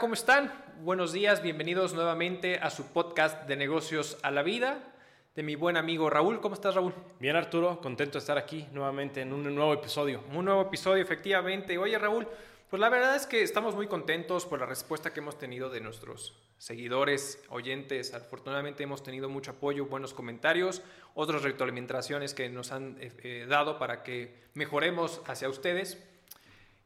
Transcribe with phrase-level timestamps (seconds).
[0.00, 0.50] ¿cómo están?
[0.80, 4.94] Buenos días, bienvenidos nuevamente a su podcast de negocios a la vida
[5.36, 6.40] de mi buen amigo Raúl.
[6.40, 6.94] ¿Cómo estás, Raúl?
[7.18, 10.24] Bien, Arturo, contento de estar aquí nuevamente en un nuevo episodio.
[10.32, 11.76] Un nuevo episodio, efectivamente.
[11.76, 12.26] Oye, Raúl,
[12.70, 15.82] pues la verdad es que estamos muy contentos por la respuesta que hemos tenido de
[15.82, 18.14] nuestros seguidores, oyentes.
[18.14, 20.80] Afortunadamente hemos tenido mucho apoyo, buenos comentarios,
[21.14, 26.02] otras retroalimentaciones que nos han eh, eh, dado para que mejoremos hacia ustedes.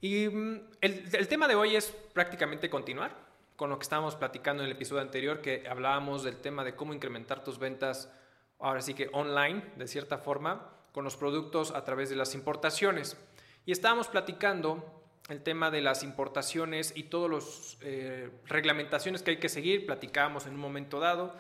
[0.05, 3.17] Y mm, el, tema de hoy es prácticamente continuar
[3.57, 6.93] con lo que estábamos platicando en el episodio anterior, que hablábamos del tema de cómo
[6.93, 8.13] incrementar tus ventas,
[8.59, 13.17] ahora sí que online, de cierta forma, con los productos a través de las importaciones.
[13.65, 14.85] Y estábamos platicando
[15.31, 20.45] el tema de las importaciones y todas las eh, reglamentaciones que hay que seguir, platicábamos
[20.45, 21.35] en un momento dado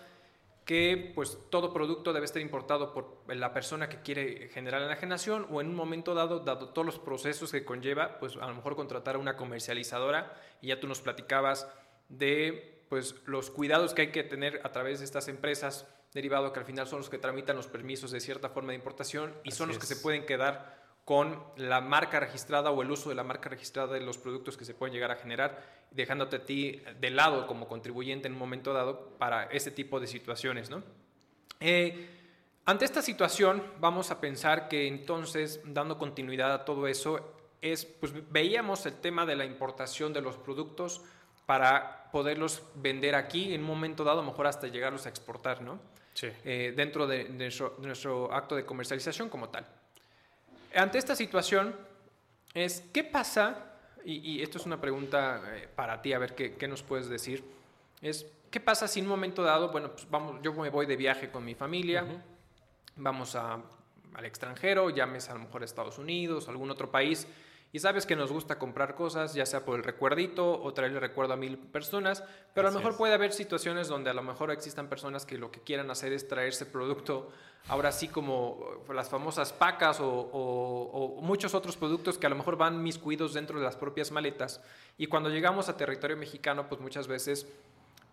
[0.64, 5.46] que pues todo producto debe estar importado por la persona que quiere generar la enajenación
[5.50, 8.74] o en un momento dado, dado todos los procesos que conlleva, pues a lo mejor
[8.74, 11.68] contratar a una comercializadora y ya tú nos platicabas
[12.08, 16.60] de pues los cuidados que hay que tener a través de estas empresas derivado que
[16.60, 19.68] al final son los que tramitan los permisos de cierta forma de importación y son
[19.68, 23.50] los que se pueden quedar con la marca registrada o el uso de la marca
[23.50, 27.46] registrada de los productos que se pueden llegar a generar, dejándote a ti de lado
[27.46, 30.70] como contribuyente en un momento dado para ese tipo de situaciones.
[30.70, 30.82] ¿no?
[31.60, 32.08] Eh,
[32.64, 38.12] ante esta situación, vamos a pensar que entonces, dando continuidad a todo eso, es, pues
[38.30, 41.02] veíamos el tema de la importación de los productos
[41.44, 45.78] para poderlos vender aquí en un momento dado, mejor hasta llegarlos a exportar, ¿no?
[46.14, 46.28] Sí.
[46.44, 49.66] Eh, dentro de nuestro acto de comercialización como tal.
[50.74, 51.74] Ante esta situación,
[52.52, 53.70] es ¿qué pasa?
[54.04, 57.44] Y, esto es una pregunta eh, para ti, a ver qué, nos puedes decir.
[58.02, 60.96] Es ¿qué pasa si en un momento dado, bueno, pues vamos, yo me voy de
[60.96, 62.04] viaje con mi familia,
[62.96, 63.60] vamos a,
[64.14, 67.26] al extranjero, llames a lo mejor a Estados Unidos, algún otro país,
[67.74, 71.32] y sabes que nos gusta comprar cosas, ya sea por el recuerdito o traerle recuerdo
[71.32, 72.22] a mil personas,
[72.54, 75.50] pero a lo mejor puede haber situaciones donde a lo mejor existan personas que lo
[75.50, 77.32] que quieran hacer es traerse producto,
[77.66, 82.80] ahora sí como las famosas pacas o, muchos otros productos que a lo mejor van
[82.80, 84.62] miscuidos dentro de las propias maletas.
[84.96, 87.48] Y cuando llegamos a territorio mexicano, pues muchas veces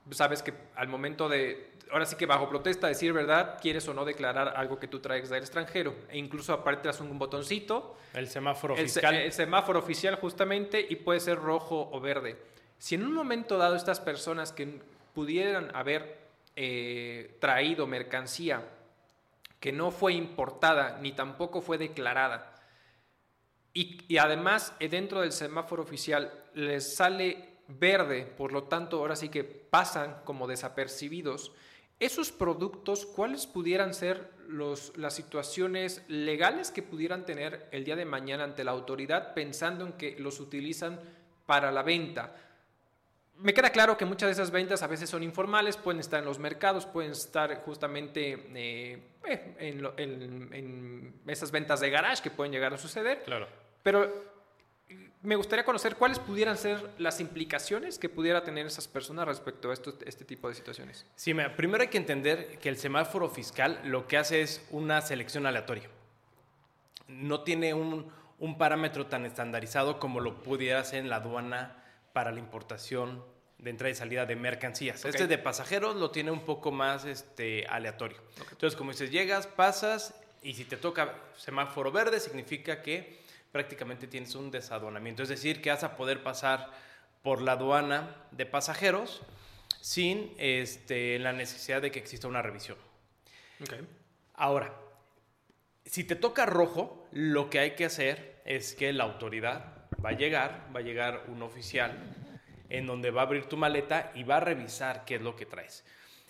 [0.10, 4.06] sabes que al momento de, ahora sí que bajo protesta, decir verdad, quieres o no
[4.06, 5.94] declarar algo que tú traes del extranjero.
[6.10, 7.98] E incluso aparte das un botoncito.
[8.14, 9.16] El semáforo oficial.
[9.16, 12.38] El semáforo oficial justamente y puede ser rojo o verde.
[12.78, 14.82] Si en un momento dado estas personas que
[15.14, 16.18] pudieran haber
[16.56, 18.64] eh, traído mercancía
[19.60, 22.56] que no fue importada ni tampoco fue declarada,
[23.74, 29.16] y, y además eh, dentro del semáforo oficial les sale verde, por lo tanto ahora
[29.16, 31.52] sí que pasan como desapercibidos,
[32.00, 38.06] esos productos, ¿cuáles pudieran ser los, las situaciones legales que pudieran tener el día de
[38.06, 41.00] mañana ante la autoridad pensando en que los utilizan
[41.46, 42.36] para la venta?
[43.38, 46.26] Me queda claro que muchas de esas ventas a veces son informales, pueden estar en
[46.26, 52.52] los mercados, pueden estar justamente eh, eh, en, en esas ventas de garage que pueden
[52.52, 53.22] llegar a suceder.
[53.24, 53.48] Claro.
[53.84, 54.41] Pero
[55.24, 59.74] me gustaría conocer cuáles pudieran ser las implicaciones que pudiera tener esas personas respecto a
[59.74, 61.06] este tipo de situaciones.
[61.16, 65.46] Sí, primero hay que entender que el semáforo fiscal lo que hace es una selección
[65.46, 65.90] aleatoria.
[67.08, 68.12] No tiene un,
[68.58, 71.84] parámetro tan estandarizado como lo pudiera hacer en la aduana
[72.14, 73.24] para la importación
[73.60, 75.06] de entrada y salida de mercancías.
[75.06, 78.18] Este de pasajeros lo tiene un poco más este, aleatorio.
[78.50, 83.22] Entonces, como dices, llegas, pasas y si te toca semáforo verde, significa que
[83.52, 85.24] prácticamente tienes un desaduanamiento.
[85.24, 86.72] Es decir, que vas a poder pasar
[87.22, 89.22] por la aduana de pasajeros
[89.80, 92.78] sin este, la necesidad de que exista una revisión.
[94.34, 94.74] Ahora,
[95.86, 100.14] si te toca rojo, lo que hay que hacer es que la autoridad va a
[100.14, 101.98] llegar, va a llegar un oficial
[102.70, 105.46] en donde va a abrir tu maleta y va a revisar qué es lo que
[105.46, 105.84] traes.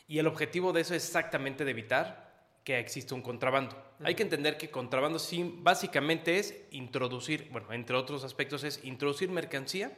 [0.07, 2.30] Y el objetivo de eso es exactamente de evitar
[2.63, 3.75] que existe un contrabando.
[4.03, 9.29] Hay que entender que contrabando sí, básicamente es introducir, bueno, entre otros aspectos es introducir
[9.29, 9.91] mercancía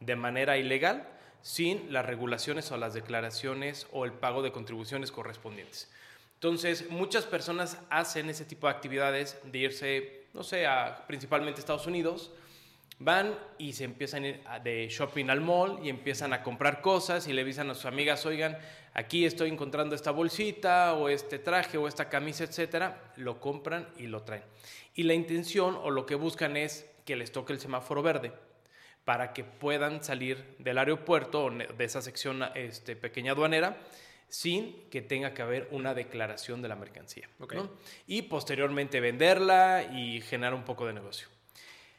[0.00, 1.08] de manera ilegal
[1.42, 5.90] sin las regulaciones o las declaraciones o el pago de contribuciones correspondientes.
[6.34, 11.86] Entonces, muchas personas hacen ese tipo de actividades de irse, no sé, a principalmente Estados
[11.86, 12.32] Unidos,
[12.98, 17.26] van y se empiezan a ir de shopping al mall y empiezan a comprar cosas
[17.28, 18.58] y le avisan a sus amigas, oigan,
[18.96, 24.06] aquí estoy encontrando esta bolsita o este traje o esta camisa, etcétera, lo compran y
[24.06, 24.42] lo traen.
[24.94, 28.32] Y la intención o lo que buscan es que les toque el semáforo verde
[29.04, 33.76] para que puedan salir del aeropuerto o de esa sección este, pequeña aduanera
[34.28, 37.28] sin que tenga que haber una declaración de la mercancía.
[38.06, 41.28] Y posteriormente venderla y generar un poco de negocio.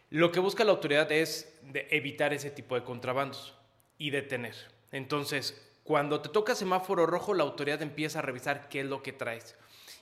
[0.10, 1.58] Lo que busca la autoridad es
[1.90, 3.54] evitar ese tipo de contrabandos.
[4.00, 4.54] y detener.
[4.92, 9.13] Entonces, cuando te toca semáforo rojo, la autoridad empieza a revisar qué es lo que
[9.13, 9.56] traes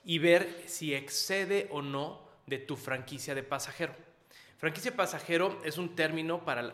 [0.03, 3.93] y ver si excede o no de tu franquicia de pasajero.
[4.57, 6.73] Franquicia de pasajero es un término para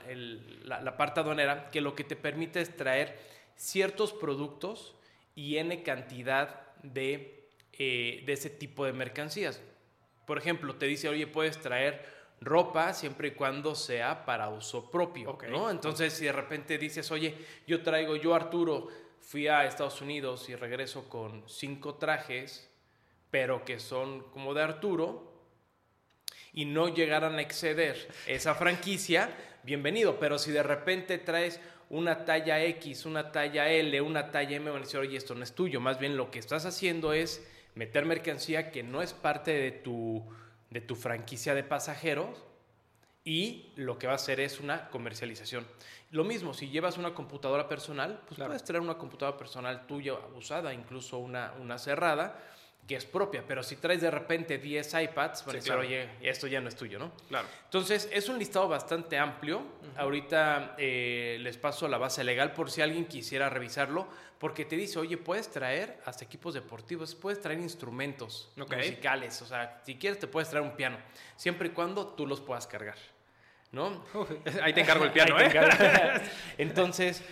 [0.63, 3.19] la, parte aduanera que lo que te permite es traer
[3.57, 4.95] ciertos productos
[5.35, 9.61] y n cantidad de, eh, de ese tipo de mercancías.
[10.25, 12.05] Por ejemplo, te dice, oye, puedes traer
[12.41, 15.69] ropa siempre y cuando sea para uso propio, ¿no?
[15.69, 17.35] Entonces, si de repente dices, oye,
[17.67, 18.87] yo traigo, yo Arturo,
[19.21, 22.69] fui a Estados Unidos y regreso con cinco trajes,
[23.29, 25.31] pero que son como de Arturo,
[26.53, 29.29] y no llegaran a exceder esa franquicia,
[29.63, 30.19] bienvenido.
[30.19, 34.81] Pero si de repente traes una talla X, una talla L, una talla M, van
[34.81, 35.79] a decir, oye, esto no es tuyo.
[35.79, 40.25] Más bien lo que estás haciendo es meter mercancía que no es parte de tu
[40.71, 42.43] de tu franquicia de pasajeros
[43.23, 45.67] y lo que va a hacer es una comercialización.
[46.09, 50.73] Lo mismo, si llevas una computadora personal, pues puedes traer una computadora personal tuya usada,
[50.73, 52.39] incluso una, una cerrada,
[52.87, 56.47] que es propia, pero si traes de repente 10 iPads, van a decir, oye, esto
[56.47, 57.11] ya no es tuyo, ¿no?
[57.27, 57.47] Claro.
[57.65, 59.61] Entonces, es un listado bastante amplio.
[59.97, 64.07] Ahorita eh, les paso la base legal por si alguien quisiera revisarlo,
[64.41, 69.79] porque te dice, oye, puedes traer hasta equipos deportivos, puedes traer instrumentos musicales, o sea,
[69.85, 70.97] si quieres te puedes traer un piano,
[71.35, 72.97] siempre y cuando tú los puedas cargar,
[73.71, 74.03] ¿no?
[74.63, 75.51] ahí te encargo el piano, ¿eh?
[76.57, 77.23] Entonces,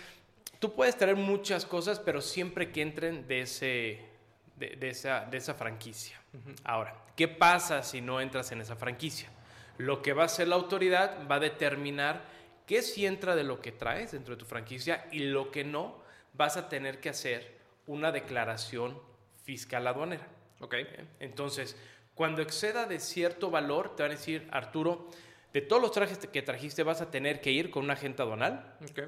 [0.60, 4.08] tú puedes traer muchas cosas, pero siempre que entren de ese
[4.56, 6.20] de, esa, de esa, franquicia.
[6.62, 9.28] Ahora, ¿qué pasa si no entras en esa franquicia?
[9.78, 12.22] Lo que va a hacer la autoridad va a determinar
[12.66, 15.99] qué si entra de lo que traes dentro de tu franquicia y lo que no,
[16.32, 19.00] vas a tener que hacer una declaración
[19.42, 20.28] fiscal aduanera.
[20.60, 20.74] Ok.
[21.18, 21.76] Entonces,
[22.14, 25.08] cuando exceda de cierto valor, te van a decir, Arturo,
[25.52, 28.76] de todos los trajes que trajiste vas a tener que ir con un agente aduanal
[28.88, 29.06] okay.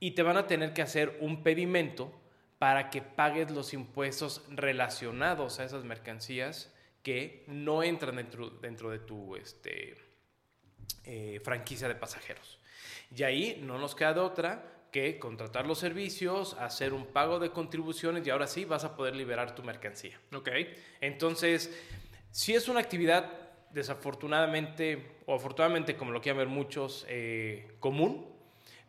[0.00, 2.12] y te van a tener que hacer un pedimento
[2.58, 6.72] para que pagues los impuestos relacionados a esas mercancías
[7.02, 9.96] que no entran dentro, dentro de tu este,
[11.04, 12.60] eh, franquicia de pasajeros.
[13.14, 18.24] Y ahí no nos queda otra que contratar los servicios, hacer un pago de contribuciones
[18.26, 20.20] y ahora sí vas a poder liberar tu mercancía.
[20.32, 20.50] Ok.
[21.00, 21.76] Entonces,
[22.30, 23.32] si es una actividad
[23.70, 28.30] desafortunadamente o afortunadamente, como lo quieran ver muchos, eh, común,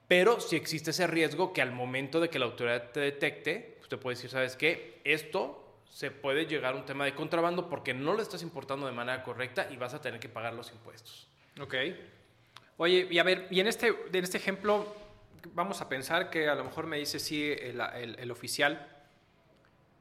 [0.07, 3.97] pero si existe ese riesgo que al momento de que la autoridad te detecte, usted
[3.97, 4.99] puede decir, ¿sabes qué?
[5.05, 8.91] Esto se puede llegar a un tema de contrabando porque no lo estás importando de
[8.91, 11.27] manera correcta y vas a tener que pagar los impuestos.
[11.61, 11.75] Ok.
[12.77, 14.93] Oye, y a ver, y en este, en este ejemplo,
[15.53, 18.89] vamos a pensar que a lo mejor me dice sí el, el, el oficial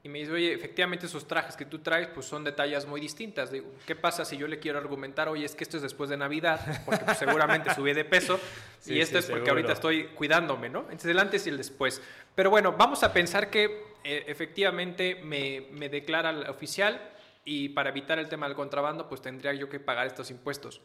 [0.05, 2.99] y me dice, oye, efectivamente esos trajes que tú traes pues son de tallas muy
[2.99, 3.51] distintas.
[3.51, 6.17] Digo, ¿qué pasa si yo le quiero argumentar, oye, es que esto es después de
[6.17, 8.37] Navidad, porque pues, seguramente subí de peso
[8.85, 10.81] y esto es porque ahorita estoy cuidándome, ¿no?
[10.81, 12.01] Entonces el antes y el después.
[12.35, 16.99] Pero bueno, vamos a pensar que eh, efectivamente me, me declara el oficial
[17.45, 20.81] y para evitar el tema del contrabando pues tendría yo que pagar estos impuestos.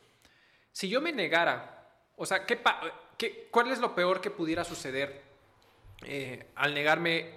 [0.71, 2.57] Si yo me negara, o sea, ¿qué,
[3.19, 5.29] qué ¿cuál es lo peor que pudiera suceder
[6.07, 7.35] eh, al negarme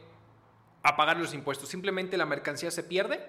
[0.84, 1.70] a pagar los impuestos.
[1.70, 3.20] Simplemente la mercancía se pierde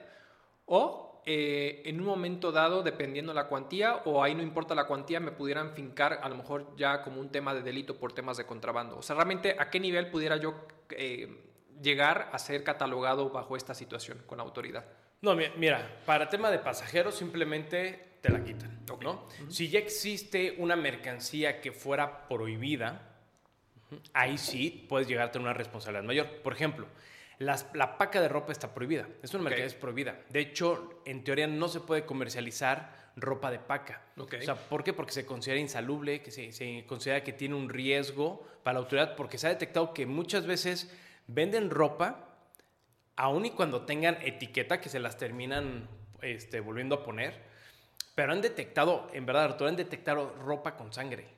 [0.66, 5.20] o eh, en un momento dado, dependiendo la cuantía, o ahí no importa la cuantía,
[5.20, 8.44] me pudieran fincar a lo mejor ya como un tema de delito por temas de
[8.44, 8.98] contrabando.
[8.98, 11.44] O sea, realmente a qué nivel pudiera yo eh,
[11.80, 14.84] llegar a ser catalogado bajo esta situación con autoridad.
[15.20, 19.28] No, mira, para tema de pasajeros simplemente te la quitan, ¿no?
[19.48, 23.16] Si ya existe una mercancía que fuera prohibida,
[24.14, 26.28] ahí sí puedes llegar a tener una responsabilidad mayor.
[26.42, 26.86] Por ejemplo,
[27.38, 29.08] la paca de ropa está prohibida.
[29.22, 30.20] Es una mercancía prohibida.
[30.30, 34.02] De hecho, en teoría no se puede comercializar ropa de paca.
[34.16, 34.92] O sea, ¿por qué?
[34.92, 39.36] Porque se considera insalubre, que se, considera que tiene un riesgo para la autoridad, porque
[39.36, 42.36] se ha detectado que muchas veces venden ropa,
[43.16, 45.88] aun y cuando tengan etiqueta, que se las terminan
[46.22, 47.51] este, volviendo a poner,
[48.14, 51.28] pero han detectado, en verdad, Arturo, han detectado ropa con sangre.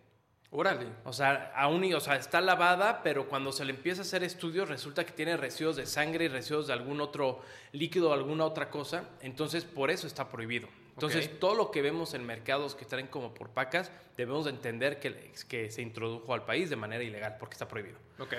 [0.57, 0.87] Órale.
[1.04, 4.69] O sea, aún, o sea, está lavada, pero cuando se le empieza a hacer estudios
[4.69, 7.40] resulta que tiene residuos de sangre y residuos de algún otro
[7.73, 9.09] líquido o alguna otra cosa.
[9.21, 10.69] Entonces, por eso está prohibido.
[10.93, 15.00] Entonces, todo lo que vemos en mercados que traen como por pacas, debemos de entender
[15.00, 17.99] que, que se introdujo al país de manera ilegal porque está prohibido.
[18.21, 18.35] Ok.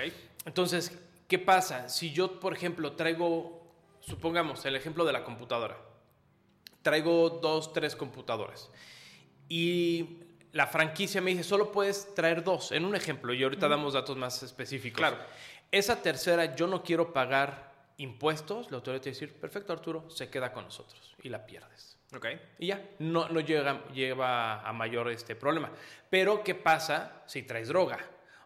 [0.46, 1.89] Entonces, ¿qué pasa?
[1.89, 3.62] Si yo, por ejemplo, traigo,
[4.00, 5.77] supongamos, el ejemplo de la computadora.
[6.86, 8.70] Traigo dos, tres computadoras.
[9.50, 10.20] Y
[10.51, 14.15] la franquicia me dice, solo puedes traer dos, en un ejemplo, y ahorita damos datos
[14.18, 15.00] más específicos.
[15.00, 15.18] Claro.
[15.72, 20.54] Esa tercera, yo no quiero pagar impuestos, la autoridad te decir, perfecto Arturo, se queda
[20.54, 21.98] con nosotros y la pierdes.
[22.15, 22.27] Ok.
[22.60, 25.72] Y ya, no, no llega, lleva a mayor este problema.
[26.12, 27.98] Pero, ¿qué pasa si traes droga?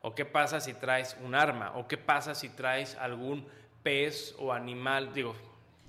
[0.02, 1.74] ¿O qué pasa si traes un arma?
[1.76, 3.46] ¿O qué pasa si traes algún
[3.84, 5.14] pez o animal?
[5.14, 5.36] Digo,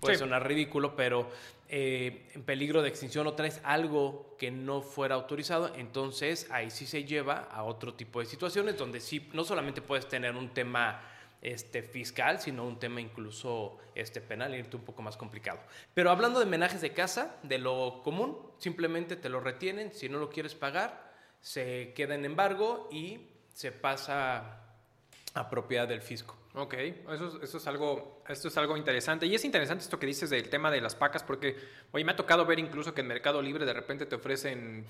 [0.01, 1.31] puede sonar ridículo, pero
[1.73, 6.85] eh, en peligro de extinción o traes algo que no fuera autorizado, entonces ahí sí
[6.85, 11.01] se lleva a otro tipo de situaciones donde sí, no solamente puedes tener un tema
[11.41, 15.61] este, fiscal, sino un tema incluso este, penal, irte un poco más complicado.
[15.95, 20.19] Pero hablando de menajes de casa, de lo común, simplemente te lo retienen, si no
[20.19, 24.61] lo quieres pagar, se queda en embargo y se pasa
[25.35, 26.40] a propiedad del fisco.
[26.53, 29.25] Ok, eso, eso, es algo, esto es algo interesante.
[29.27, 31.57] Y es interesante esto que dices del tema de las pacas, porque
[31.93, 34.85] hoy me ha tocado ver incluso que en Mercado Libre de repente te ofrecen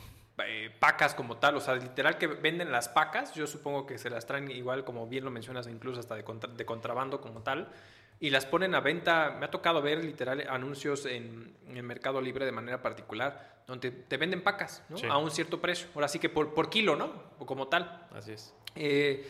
[0.46, 4.08] eh, pacas como tal, o sea, literal que venden las pacas, yo supongo que se
[4.08, 6.24] las traen igual, como bien lo mencionas, incluso hasta de,
[6.56, 7.68] de contrabando como tal,
[8.20, 9.36] y las ponen a venta.
[9.38, 14.16] Me ha tocado ver literal anuncios en, en Mercado Libre de manera particular, donde te
[14.16, 15.12] venden pacas ¿no?
[15.12, 17.12] a un cierto precio, ahora sí que por, por kilo, ¿no?
[17.38, 18.06] O como tal.
[18.14, 18.54] Así es.
[18.76, 19.26] Eh,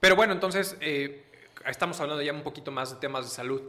[0.00, 1.27] pero bueno, entonces eh,
[1.66, 3.62] estamos hablando ya un poquito más de temas de salud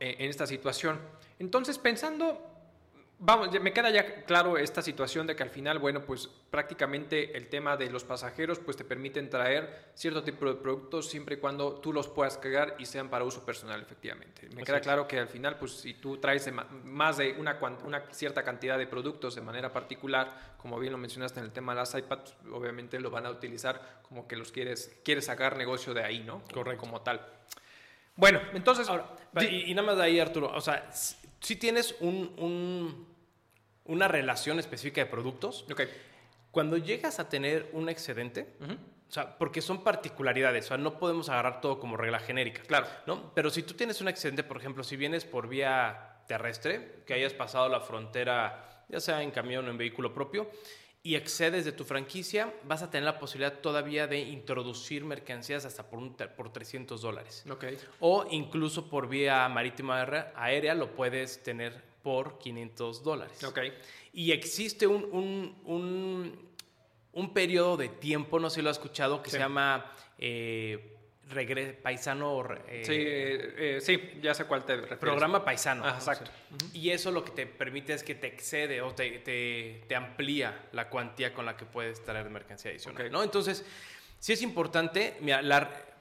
[0.00, 1.00] eh, en esta situación.
[1.38, 2.47] Entonces, pensando,
[3.18, 7.48] vamos, me queda ya claro esta situación de que al final, bueno, pues prácticamente el
[7.48, 11.74] tema de los pasajeros, pues te permiten traer cierto tipo de productos siempre y cuando
[11.74, 14.48] tú los puedas cargar y sean para uso personal, efectivamente.
[14.54, 16.48] Me queda claro que al final, pues si tú traes
[16.84, 21.40] más de una, una cierta cantidad de productos de manera particular, como bien lo mencionaste
[21.40, 24.96] en el tema de las iPads, obviamente lo van a utilizar como que los quieres,
[25.04, 26.42] quieres sacar negocio de ahí, ¿no?
[26.52, 26.80] Correcto.
[26.80, 27.20] Como tal.
[28.16, 28.88] Bueno, entonces...
[28.88, 30.90] Ahora, y, nada más de ahí, Arturo, o sea,
[31.40, 33.06] si, tienes un,
[33.84, 35.88] una relación específica de productos, okay.
[36.50, 38.54] cuando llegas a tener un excedente,
[39.08, 42.62] o sea, porque son particularidades, o sea, no podemos agarrar todo como regla genérica.
[42.62, 42.86] Claro.
[43.06, 43.32] ¿no?
[43.34, 47.32] Pero si tú tienes un excedente, por ejemplo, si vienes por vía terrestre, que hayas
[47.32, 50.50] pasado la frontera, ya sea en camión o en vehículo propio,
[51.02, 55.88] y excedes de tu franquicia, vas a tener la posibilidad todavía de introducir mercancías hasta
[55.88, 57.44] por, un, por 300 dólares.
[57.48, 57.78] Okay.
[58.00, 60.02] O incluso por vía marítima
[60.34, 63.42] aérea lo puedes tener por 500 dólares.
[63.44, 63.72] Okay.
[64.12, 66.48] Y existe un, un, un,
[67.12, 69.92] un, periodo de tiempo, no sé si lo has escuchado, que se llama...
[70.18, 70.97] Eh,
[71.82, 72.44] paisano.
[72.66, 74.98] Eh, sí, eh, sí, ya sé cuál te refieres.
[74.98, 75.84] Programa paisano.
[75.84, 76.30] Ah, exacto.
[76.72, 80.68] Y eso lo que te permite es que te excede o te, te, te amplía
[80.72, 83.10] la cuantía con la que puedes traer mercancía adicional.
[83.10, 83.22] ¿no?
[83.22, 83.64] Entonces,
[84.18, 85.42] sí es importante, mira,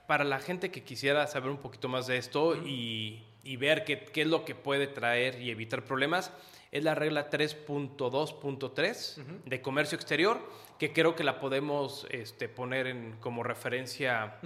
[0.08, 4.06] para la gente que quisiera saber un poquito más de esto y, y, ver qué,
[4.06, 6.32] qué, es lo que puede traer y evitar problemas,
[6.72, 10.40] es la regla 3.2.3 de comercio exterior,
[10.78, 14.40] que creo que la podemos este, poner en, como referencia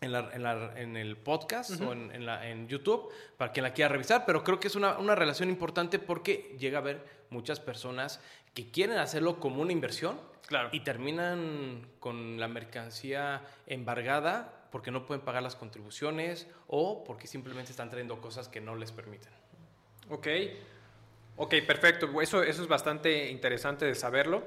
[0.00, 3.72] en, la, en, la, en, el podcast o en, la, en, YouTube para quien la
[3.72, 7.60] quiera revisar, pero creo que es una, una, relación importante porque llega a haber muchas
[7.60, 8.20] personas
[8.54, 10.68] que quieren hacerlo como una inversión claro.
[10.72, 17.70] y terminan con la mercancía embargada porque no pueden pagar las contribuciones o porque simplemente
[17.70, 19.32] están trayendo cosas que no les permiten.
[20.10, 20.26] Ok,
[21.36, 22.20] ok, perfecto.
[22.20, 24.44] Eso, eso es bastante interesante de saberlo.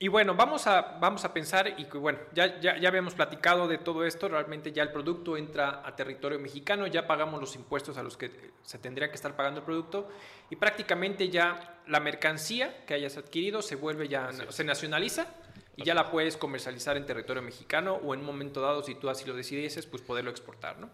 [0.00, 3.78] Y bueno, vamos a, vamos a pensar, y bueno, ya, ya, ya habíamos platicado de
[3.78, 8.04] todo esto, realmente ya el producto entra a territorio mexicano, ya pagamos los impuestos a
[8.04, 10.08] los que se tendría que estar pagando el producto,
[10.50, 15.26] y prácticamente ya la mercancía que hayas adquirido se vuelve ya, se nacionaliza,
[15.74, 19.10] y ya la puedes comercializar en territorio mexicano, o en un momento dado, si tú
[19.10, 20.90] así lo decidieses, pues poderlo exportar, ¿no?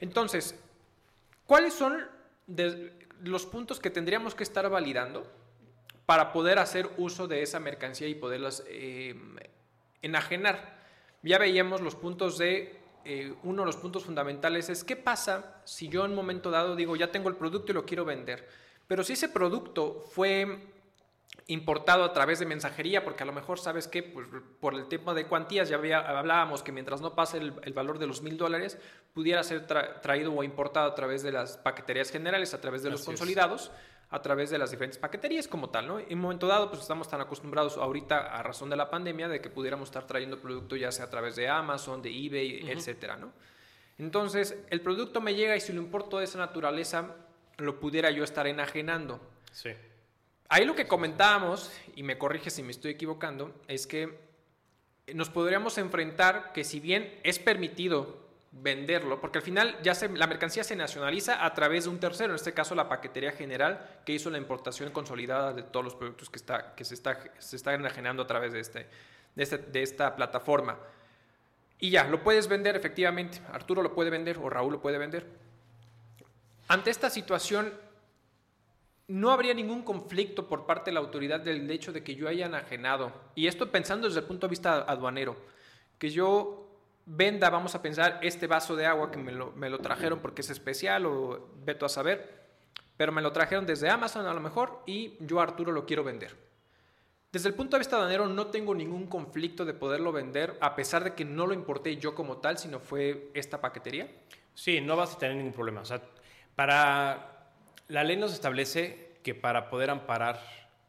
[0.00, 0.60] Entonces,
[1.46, 2.06] ¿cuáles son
[3.22, 5.26] los puntos que tendríamos que estar validando?
[6.06, 9.14] Para poder hacer uso de esa mercancía y poderlas eh,
[10.02, 10.74] enajenar.
[11.22, 15.88] Ya veíamos los puntos de, eh, uno de los puntos fundamentales es qué pasa si
[15.88, 18.46] yo en un momento dado digo, ya tengo el producto y lo quiero vender,
[18.86, 20.72] pero si ese producto fue
[21.46, 24.26] importado a través de mensajería, porque a lo mejor sabes que pues,
[24.60, 28.22] por el tema de cuantías ya hablábamos que mientras no pase el, valor de los
[28.22, 28.78] mil dólares,
[29.12, 33.04] pudiera ser traído o importado a través de las paqueterías generales, a través de los
[33.04, 33.70] consolidados
[34.14, 35.98] a través de las diferentes paqueterías como tal, ¿no?
[35.98, 39.40] En un momento dado, pues estamos tan acostumbrados ahorita a razón de la pandemia de
[39.40, 43.32] que pudiéramos estar trayendo producto ya sea a través de Amazon, de eBay, etcétera, ¿no?
[43.98, 47.16] Entonces, el producto me llega y si lo importo de esa naturaleza,
[47.56, 49.20] lo pudiera yo estar enajenando.
[49.50, 49.70] Sí.
[50.48, 54.16] Ahí lo que comentábamos, y me corrige si me estoy equivocando, es que
[55.12, 58.23] nos podríamos enfrentar que si bien es permitido
[58.62, 62.30] venderlo, porque al final ya se, la mercancía se nacionaliza a través de un tercero,
[62.30, 66.30] en este caso la paquetería general, que hizo la importación consolidada de todos los productos
[66.30, 68.86] que, está, que se, está, se están enajenando a través de, este,
[69.34, 70.78] de, este, de esta plataforma.
[71.80, 75.26] Y ya, lo puedes vender efectivamente, Arturo lo puede vender o Raúl lo puede vender.
[76.68, 77.74] Ante esta situación,
[79.08, 82.46] no habría ningún conflicto por parte de la autoridad del hecho de que yo haya
[82.46, 85.36] enajenado, y esto pensando desde el punto de vista aduanero,
[85.98, 86.63] que yo
[87.06, 90.42] venda, vamos a pensar, este vaso de agua que me lo, me lo trajeron porque
[90.42, 92.44] es especial o veto a saber,
[92.96, 96.36] pero me lo trajeron desde Amazon a lo mejor y yo Arturo lo quiero vender.
[97.32, 101.02] Desde el punto de vista aduanero no tengo ningún conflicto de poderlo vender a pesar
[101.02, 104.08] de que no lo importé yo como tal, sino fue esta paquetería.
[104.54, 105.80] Sí, no vas a tener ningún problema.
[105.80, 106.00] O sea,
[106.54, 107.50] para
[107.88, 110.40] la ley nos establece que para poder amparar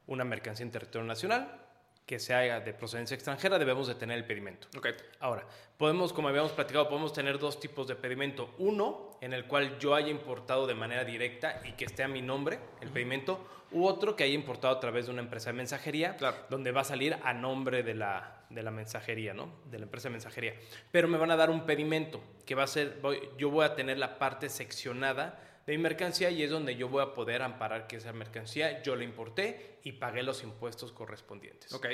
[0.06, 1.65] una mercancía en territorio nacional,
[2.06, 4.68] que sea de procedencia extranjera, debemos de tener el pedimento.
[4.78, 4.88] Ok.
[5.20, 5.44] Ahora,
[5.78, 8.54] podemos, como habíamos platicado, podemos tener dos tipos de pedimento.
[8.60, 12.22] Uno, en el cual yo haya importado de manera directa y que esté a mi
[12.22, 16.16] nombre el pedimento, u otro que haya importado a través de una empresa de mensajería,
[16.18, 16.38] Claro.
[16.50, 19.50] donde va a salir a nombre de la, de la mensajería, ¿no?
[19.66, 20.54] De la empresa de mensajería.
[20.92, 23.74] Pero me van a dar un pedimento, que va a ser, voy- yo voy a
[23.76, 27.88] tener la parte seccionada de mi mercancía y es donde yo voy a poder amparar
[27.88, 31.74] que esa mercancía yo la importé y pagué los impuestos correspondientes.
[31.74, 31.88] Ok.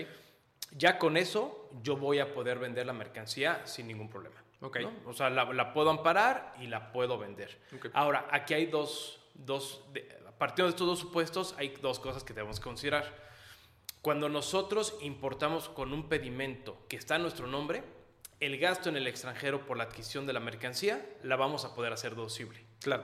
[0.72, 4.44] Ya con eso yo voy a poder vender la mercancía sin ningún problema.
[4.62, 4.80] Ok.
[4.82, 4.92] ¿no?
[5.06, 7.60] O sea, la, la puedo amparar y la puedo vender.
[7.76, 7.88] Ok.
[7.94, 10.02] Ahora, aquí hay dos, dos de-
[10.38, 13.32] partiendo de estos dos supuestos, hay dos cosas que debemos considerar.
[14.02, 17.84] Cuando nosotros importamos con un pedimento que está a nuestro nombre,
[18.40, 21.94] el gasto en el extranjero por la adquisición de la mercancía la vamos a poder
[21.94, 22.66] hacer deducible.
[22.82, 23.04] Claro.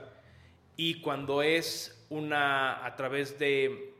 [0.78, 3.94] Y cuando es una a través de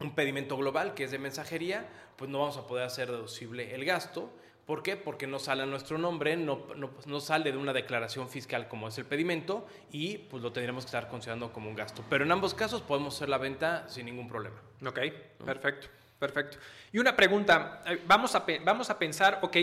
[0.00, 3.84] un pedimento global, que es de mensajería, pues no vamos a poder hacer deducible el
[3.84, 4.28] gasto.
[4.66, 4.96] ¿Por qué?
[4.96, 8.88] Porque no sale a nuestro nombre, no, no, no sale de una declaración fiscal como
[8.88, 12.02] es el pedimento y pues lo tendremos que estar considerando como un gasto.
[12.10, 14.60] Pero en ambos casos podemos hacer la venta sin ningún problema.
[14.84, 14.98] Ok,
[15.44, 15.86] perfecto,
[16.18, 16.56] perfecto.
[16.92, 19.56] Y una pregunta, eh, vamos a, vamos a pensar, ok,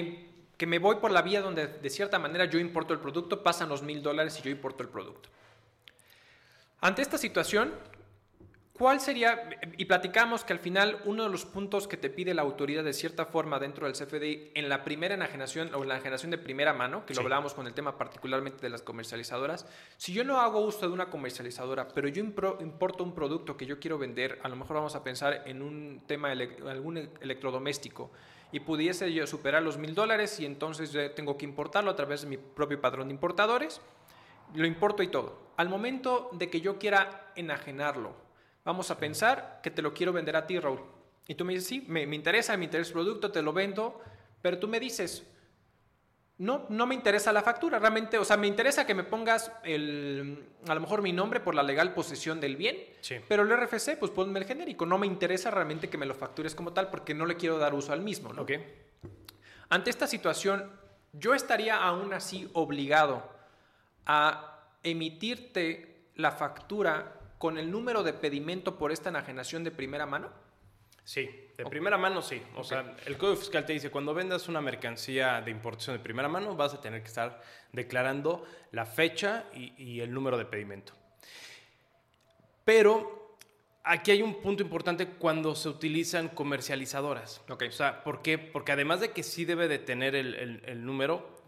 [0.55, 3.67] que me voy por la vía donde de cierta manera yo importo el producto, pasan
[3.67, 5.27] los mil dólares y yo importo el producto.
[6.83, 7.71] Ante esta situación,
[8.73, 12.41] ¿cuál sería, y platicamos que al final uno de los puntos que te pide la
[12.41, 16.31] autoridad de cierta forma dentro del CFDI en la primera enajenación o en la enajenación
[16.31, 17.23] de primera mano, que lo Sí.
[17.23, 19.67] hablábamos con el tema particularmente de las comercializadoras,
[19.97, 23.67] si yo no hago uso de una comercializadora, pero yo impro- importo un producto que
[23.67, 27.09] yo quiero vender, a lo mejor vamos a pensar en un tema, ele- algún e-
[27.21, 28.09] electrodoméstico,
[28.51, 32.23] y pudiese yo superar los mil dólares y entonces yo tengo que importarlo a través
[32.23, 33.79] de mi propio padrón de importadores,
[34.53, 35.51] lo importo y todo.
[35.57, 38.13] Al momento de que yo quiera enajenarlo,
[38.63, 40.81] vamos a pensar que te lo quiero vender a ti, Raúl.
[41.27, 44.01] Y tú me dices, sí, me, me interesa, me interesa el producto, te lo vendo,
[44.41, 45.27] pero tú me dices,
[46.39, 50.43] no, no me interesa la factura, realmente, o sea, me interesa que me pongas el,
[50.67, 53.17] a lo mejor mi nombre por la legal posesión del bien, Sí.
[53.27, 56.55] pero el RFC, pues ponme el genérico, no me interesa realmente que me lo factures
[56.55, 58.41] como tal porque no le quiero dar uso al mismo, ¿no?
[58.41, 58.51] ¿Ok?
[59.69, 60.71] Ante esta situación,
[61.13, 63.29] yo estaría aún así obligado
[64.05, 70.29] a emitirte la factura con el número de pedimento por esta enajenación de primera mano.
[71.03, 72.41] Sí, de primera mano sí.
[72.55, 76.27] O sea, el Código Fiscal te dice, cuando vendas una mercancía de importación de primera
[76.27, 80.93] mano, vas a tener que estar declarando la fecha y, y el número de pedimento.
[82.63, 83.37] Pero
[83.83, 87.41] aquí hay un punto importante cuando se utilizan comercializadoras.
[87.49, 87.63] Ok.
[87.69, 88.37] O sea, ¿por qué?
[88.37, 91.40] Porque además de que sí debe de tener el, el- el número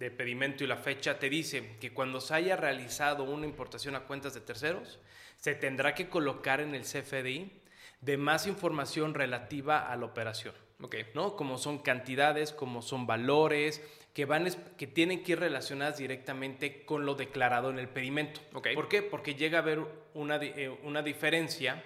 [0.00, 4.04] de pedimento y la fecha, te dice que cuando se haya realizado una importación a
[4.04, 4.98] cuentas de terceros,
[5.36, 7.52] se tendrá que colocar en el CFDI
[8.00, 10.54] de más información relativa a la operación.
[10.80, 10.96] Ok.
[11.14, 11.36] ¿no?
[11.36, 13.82] Como son cantidades, como son valores,
[14.14, 18.40] que, van, que tienen que ir relacionadas directamente con lo declarado en el pedimento.
[18.54, 18.68] Ok.
[18.74, 19.02] ¿Por qué?
[19.02, 19.80] Porque llega a haber
[20.14, 21.84] una, eh, una diferencia,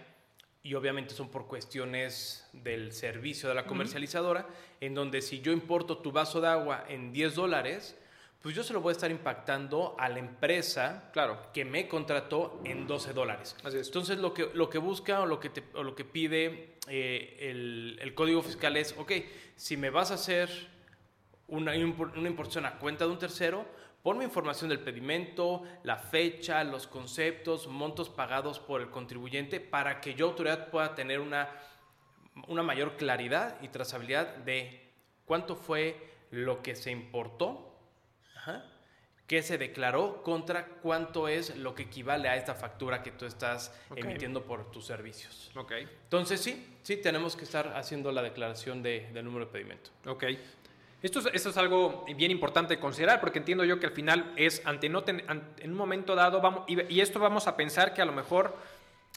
[0.63, 4.47] y obviamente son por cuestiones del servicio de la comercializadora,
[4.81, 7.99] en donde si yo importo tu vaso de agua en 10 dólares,
[8.45, 11.51] pues yo se lo voy a estar impactando a la empresa Claro.
[11.55, 13.57] que me contrató en 12 dólares.
[13.65, 13.87] Así es.
[13.87, 17.39] Entonces lo que, lo que busca o lo que, te- o lo que pide eh,
[17.41, 19.13] el, el código fiscal es, ok,
[19.57, 20.51] si me vas a hacer
[21.49, 23.65] una importación a cuenta de un tercero,
[24.03, 30.13] ponme información del pedimento, la fecha, los conceptos, montos pagados por el contribuyente para que
[30.15, 31.49] yo autoridad pueda tener una,
[32.49, 34.93] una mayor claridad y trazabilidad de
[35.25, 37.71] cuánto fue lo que se importó
[38.47, 38.65] Ajá.
[39.27, 43.73] que se declaró contra cuánto es lo que equivale a esta factura que tú estás
[43.97, 45.51] emitiendo por tus servicios.
[45.57, 45.73] Ok.
[46.05, 49.91] Entonces sí, sí tenemos que estar haciendo la declaración de, del número de pedimento.
[50.07, 50.25] Ok.
[51.03, 54.33] Esto es, esto es algo bien importante de considerar porque entiendo yo que al final
[54.37, 55.25] es ante no ten-
[55.59, 58.55] en un momento dado vamos y, y esto vamos a pensar que a lo mejor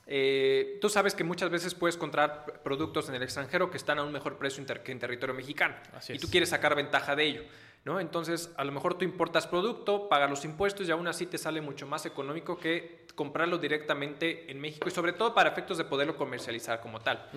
[0.05, 4.03] eh, tú sabes que muchas veces puedes comprar productos en el extranjero que están a
[4.03, 6.21] un mejor precio inter- que en territorio mexicano Así y es.
[6.21, 7.43] tú quieres sacar ventaja de ello,
[7.85, 7.99] ¿no?
[7.99, 11.61] Entonces a lo mejor tú importas producto, pagas los impuestos y aún así te sale
[11.61, 16.15] mucho más económico que comprarlo directamente en México y sobre todo para efectos de poderlo
[16.15, 17.29] comercializar como tal.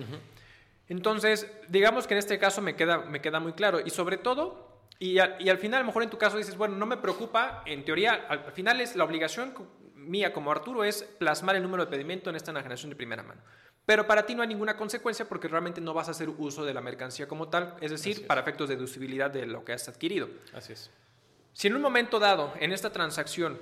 [0.87, 3.79] Entonces, digamos que en este caso me queda, me queda muy claro.
[3.83, 6.75] Y sobre todo, Y, y, al final, a lo mejor en tu caso dices, bueno,
[6.75, 9.51] no me preocupa, en teoría, al, final es la obligación
[9.95, 13.41] mía como Arturo es plasmar el número de pedimento en esta enajenación de primera mano.
[13.85, 16.73] Pero para ti no hay ninguna consecuencia porque realmente no vas a hacer uso de
[16.73, 20.29] la mercancía como tal, es decir, para efectos de deducibilidad de lo que has adquirido.
[20.53, 20.91] Así es.
[21.53, 23.59] Si en un momento dado, en esta transacción,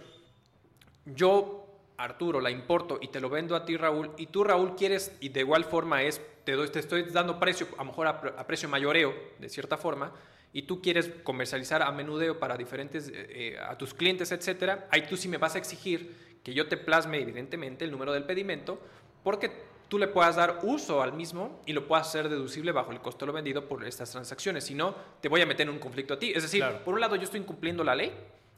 [1.06, 1.66] yo,
[1.98, 5.30] Arturo, la importo y te lo vendo a ti, Raúl, y tú, Raúl, quieres, y
[5.30, 8.70] de igual forma es, te, doy, te estoy dando precio, a lo mejor a, precio
[8.70, 10.14] mayoreo, de cierta forma,
[10.52, 15.08] y tú quieres comercializar a menudeo para diferentes, eh, eh, a tus clientes, etcétera, ahí
[15.08, 18.80] tú sí me vas a exigir que yo te plasme, evidentemente, el número del pedimento,
[19.24, 23.02] porque tú le puedas dar uso al mismo y lo puedas hacer deducible bajo el
[23.02, 24.64] costo de lo vendido por estas transacciones.
[24.64, 26.32] Si no, te voy a meter en un conflicto a ti.
[26.34, 28.16] Es decir, por un lado yo estoy incumpliendo la ley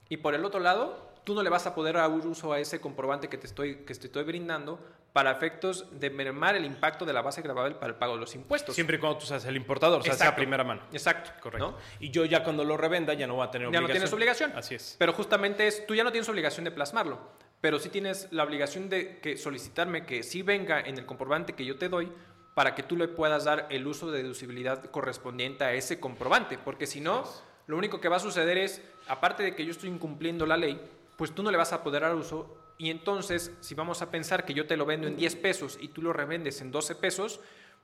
[0.09, 2.81] y por el otro lado tú no le vas a poder dar uso a ese
[2.81, 4.79] comprobante que te estoy, que te estoy brindando
[5.13, 8.33] para efectos de mermar el impacto de la base grabable para el pago de los
[8.35, 8.75] impuestos.
[8.75, 10.81] Siempre y cuando tú seas el importador, o sea, sea primera mano.
[10.91, 11.31] Exacto.
[11.41, 11.77] Correcto.
[11.99, 13.87] Y yo ya cuando lo revenda ya no voy a tener obligación.
[13.87, 14.53] Ya no tienes obligación.
[14.55, 14.95] Así es.
[14.97, 17.19] Pero justamente es, tú ya no tienes obligación de plasmarlo
[17.61, 21.65] pero sí tienes la obligación de que solicitarme que sí venga en el comprobante que
[21.65, 22.11] yo te doy
[22.55, 26.87] para que tú le puedas dar el uso de deducibilidad correspondiente a ese comprobante, porque
[26.87, 27.23] si no,
[27.67, 30.81] lo único que va a suceder es, aparte de que yo estoy incumpliendo la ley,
[31.15, 34.43] pues tú no le vas a poder dar uso y entonces, si vamos a pensar
[34.43, 37.39] que yo te lo vendo en 10 pesos y tú lo revendes en 12 pesos,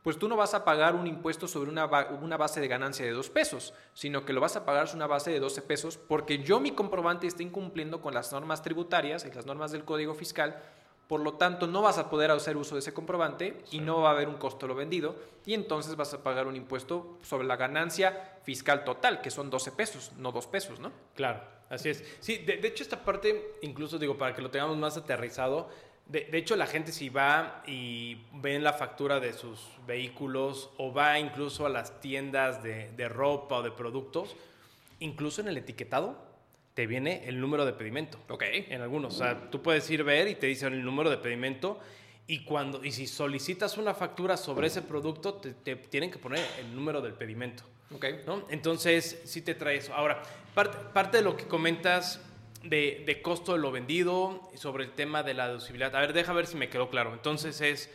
[0.08, 1.86] pues tú no vas a pagar un impuesto sobre una,
[2.22, 5.08] una, base de ganancia de 2 pesos, sino que lo vas a pagar sobre una
[5.08, 9.36] base de 12 pesos porque yo mi comprobante está incumpliendo con las normas tributarias y
[9.36, 10.64] las normas del Código Fiscal,
[11.10, 14.12] por lo tanto no vas a poder hacer uso de ese comprobante y no va
[14.12, 17.58] a haber un costo lo vendido y entonces vas a pagar un impuesto sobre la
[17.58, 20.94] ganancia fiscal total, que son 12 pesos, no 2 pesos, ¿no?
[21.16, 22.02] Claro, así es.
[22.22, 25.68] Sí, de, de hecho esta parte, incluso digo, para que lo tengamos más aterrizado,
[26.10, 31.20] de, hecho, la gente si va y ve la factura de sus vehículos o va
[31.20, 34.36] incluso a las tiendas de, ropa o de productos,
[35.00, 36.26] incluso en el etiquetado
[36.74, 38.20] te viene el número de pedimento.
[38.30, 38.44] Ok.
[38.48, 39.16] En algunos.
[39.16, 41.80] O sea, tú puedes ir a ver y te dicen el número de pedimento
[42.26, 46.74] y, cuando, y si solicitas una factura sobre ese producto, te, tienen que poner el
[46.74, 47.64] número del pedimento.
[47.94, 48.06] Ok.
[48.26, 48.46] ¿no?
[48.50, 49.94] Entonces, sí te trae eso.
[49.94, 50.22] Ahora,
[50.54, 52.22] parte, parte de lo que comentas
[52.64, 55.96] de, costo de lo vendido, sobre el tema de la deducibilidad.
[55.96, 57.14] A ver, deja ver si me quedó claro.
[57.14, 57.90] Entonces es,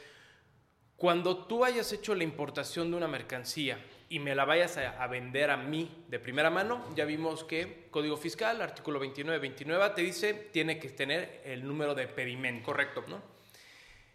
[0.96, 5.50] cuando tú hayas hecho la importación de una mercancía y me la vayas a, vender
[5.50, 10.34] a mí de primera mano, ya vimos que Código Fiscal, artículo 29, 29, te dice,
[10.34, 12.66] tiene que tener el número de pedimento.
[12.66, 13.04] Correcto.
[13.08, 13.22] ¿no?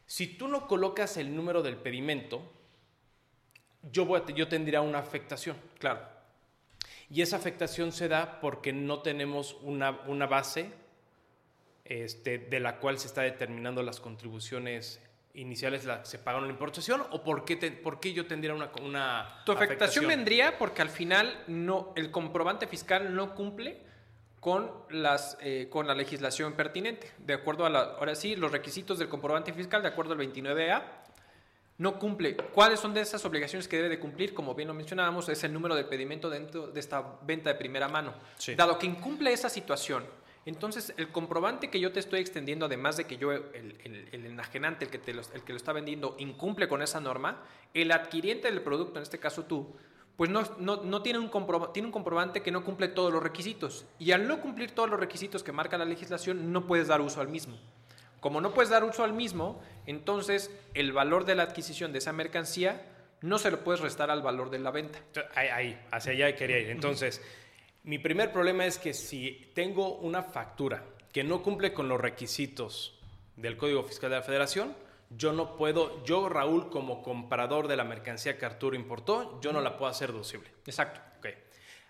[0.06, 2.42] Si tú no colocas el número del pedimento,
[3.92, 5.58] yo, voy yo tendría una afectación.
[5.80, 6.17] Claro.
[7.10, 9.92] Y esa afectación se da porque no tenemos una,
[10.28, 10.72] base
[11.86, 15.02] este, de la cual se está determinando las contribuciones
[15.34, 19.44] iniciales la, se pagan la importación o por qué, por qué yo tendría una, una
[19.46, 23.82] Tu afectación, vendría porque al final no, el comprobante fiscal no cumple
[24.40, 27.12] con, las, eh, con la legislación pertinente.
[27.20, 30.84] De acuerdo a la, ahora sí, los requisitos del comprobante fiscal, de acuerdo al 29A,
[31.78, 32.36] no cumple.
[32.36, 34.34] ¿Cuáles son de esas obligaciones que debe de cumplir?
[34.34, 37.88] Como bien lo mencionábamos, es el número de pedimento dentro de esta venta de primera
[37.88, 38.14] mano.
[38.56, 40.04] Dado que incumple esa situación,
[40.46, 44.92] entonces el comprobante que yo te estoy extendiendo, además de que yo, el, enajenante, el
[44.92, 48.62] que, te lo, el que lo está vendiendo, incumple con esa norma, el adquiriente del
[48.62, 49.76] producto, en este caso tú,
[50.16, 51.30] pues no, no, tiene, un
[51.74, 53.86] tiene un comprobante que no cumple todos los requisitos.
[54.00, 57.22] Y al no cumplir todos los requisitos que marca la legislación, no puedes dar uso
[57.22, 57.56] al mismo.
[58.20, 62.14] Como no puedes dar uso al mismo, entonces el valor de la adquisición de esa
[62.14, 62.82] mercancía
[63.22, 65.00] no se lo puedes restar al valor de la venta.
[65.36, 66.70] Ahí, hacia allá quería ir.
[66.70, 67.22] Entonces,
[67.84, 73.00] mi primer problema es que si tengo una factura que no cumple con los requisitos
[73.36, 74.76] del Código Fiscal de la Federación,
[75.10, 79.62] yo no puedo, yo Raúl como comprador de la mercancía que Arturo importó, yo no
[79.62, 80.50] la puedo hacer deducible.
[80.66, 81.00] Exacto.
[81.20, 81.36] Okay.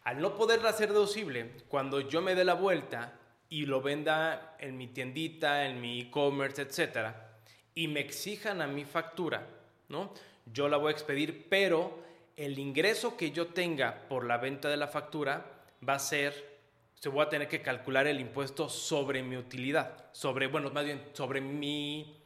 [0.04, 4.78] Al no poderla hacer deducible, cuando yo me dé la vuelta y lo venda en
[4.78, 7.40] mi tiendita, en mi e-commerce, etcétera,
[7.74, 9.48] y me exijan a mi factura,
[9.90, 10.14] ¿no?
[10.46, 12.04] Yo la voy a expedir, pero
[12.36, 15.46] el ingreso que yo tenga por la venta de la factura
[15.88, 16.60] va a ser,
[16.96, 21.02] se voy a tener que calcular el impuesto sobre mi utilidad, sobre, bueno, más bien
[21.14, 22.18] sobre mi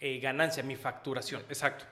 [0.00, 1.42] eh, ganancia, mi facturación.
[1.48, 1.84] Exacto.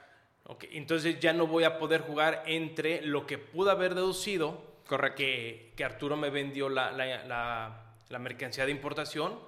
[0.46, 5.16] Okay, entonces ya no voy a poder jugar entre lo que pude haber deducido, Correcto.
[5.16, 7.83] Que, que Arturo me vendió la, la la
[8.18, 9.38] mercancía de importación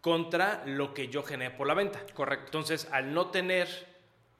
[0.00, 2.00] contra lo que yo generé por la venta.
[2.14, 2.46] Correcto.
[2.46, 3.68] Entonces, al no tener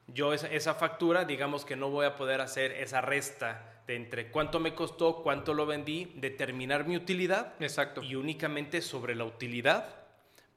[0.07, 4.59] yo esa, factura, digamos que no voy a poder hacer esa resta de entre cuánto
[4.59, 7.53] me costó, cuánto lo vendí, determinar mi utilidad.
[7.59, 8.01] Exacto.
[8.03, 9.85] Y únicamente sobre la utilidad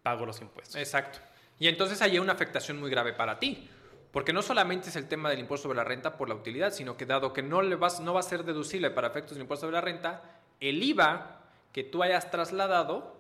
[0.02, 0.76] pago los impuestos.
[0.76, 1.18] Exacto.
[1.58, 3.68] Y entonces hay una afectación muy grave para ti.
[4.10, 6.98] Porque no solamente es el tema del impuesto sobre la renta por la utilidad, sino
[6.98, 9.66] que dado que no, le vas, no va a ser deducible para efectos del impuesto
[9.66, 10.22] sobre la renta,
[10.60, 11.41] el IVA
[11.72, 13.16] que tú hayas trasladado,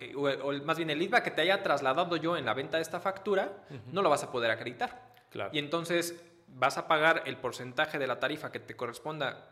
[0.00, 2.82] eh, o, más bien el IVA que te haya trasladado yo en la venta de
[2.82, 3.52] esta factura,
[3.92, 5.14] no lo vas a poder acreditar.
[5.52, 9.50] Y entonces vas a pagar el porcentaje de la tarifa que te corresponda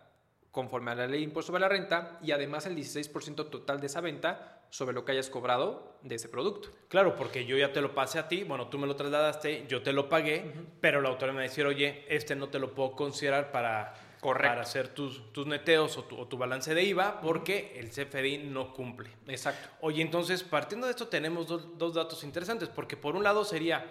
[0.53, 3.87] conforme a la ley de impuesto sobre la renta y además el 16% total de
[3.87, 6.71] esa venta sobre lo que hayas cobrado de ese producto.
[6.89, 9.83] Claro, porque yo ya te lo pasé a ti, bueno, tú me lo trasladaste, yo
[9.83, 12.75] te lo pagué, pero la autoridad me va a decir, oye, este no te lo
[12.75, 17.91] puedo considerar para, para hacer tus, tus neteos o tu, balance de IVA porque el
[17.91, 19.11] CFDI no cumple.
[19.27, 19.69] Exacto.
[19.81, 23.85] Oye, entonces, partiendo de esto tenemos dos, dos datos interesantes, porque por un lado sería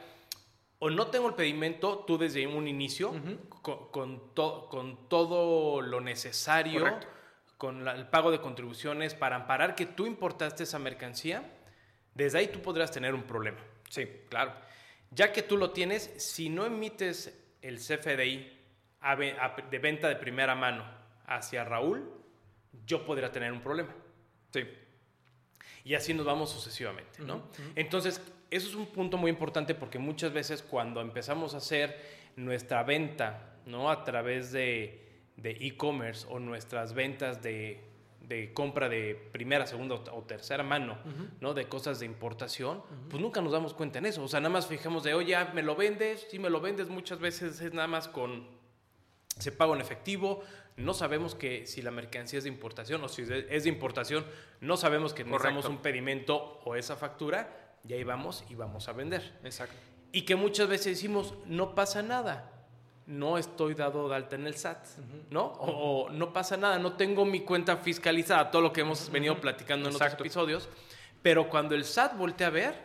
[0.80, 3.14] o no tengo el pedimento tú desde un inicio
[3.62, 6.98] con, con, todo lo necesario,
[7.58, 11.54] con el pago de contribuciones para amparar que tú importaste esa mercancía,
[12.16, 13.60] desde ahí tú podrás tener un problema.
[13.90, 14.54] Sí, claro.
[15.12, 18.61] Ya que tú lo tienes, si no emites el CFDI
[19.02, 20.84] de venta de primera mano
[21.26, 22.10] hacia Raúl,
[22.86, 23.94] yo podría tener un problema.
[24.52, 24.68] Sí.
[25.84, 27.44] Y así nos vamos sucesivamente, ¿no?
[27.76, 31.98] Entonces, eso es un punto muy importante porque muchas veces cuando empezamos a hacer
[32.36, 33.90] nuestra venta, ¿no?
[33.90, 35.02] A través de
[35.44, 37.90] e-commerce o nuestras ventas de,
[38.54, 40.98] compra de primera, segunda o tercera mano,
[41.40, 41.54] ¿no?
[41.54, 44.24] De cosas de importación, pues nunca nos damos cuenta en eso.
[44.24, 46.28] O sea, nada más fijamos de, oye, ¿me lo vendes?
[46.30, 48.61] Si me lo vendes muchas veces es nada más con,
[49.40, 50.44] se paga en efectivo,
[50.78, 54.26] no sabemos que si la mercancía es de importación o si es de importación,
[54.62, 58.94] no sabemos que necesitamos un pedimento o esa factura, y ahí vamos y vamos a
[58.94, 59.40] vender.
[59.44, 59.76] Exacto.
[60.12, 62.52] Y que muchas veces decimos, no pasa nada,
[63.08, 64.86] no estoy dado de alta en el SAT,
[65.30, 65.46] ¿no?
[65.60, 69.90] O, no pasa nada, no tengo mi cuenta fiscalizada, todo lo que hemos venido platicando
[69.90, 70.70] en otros episodios,
[71.22, 72.76] pero cuando el SAT voltea a ver,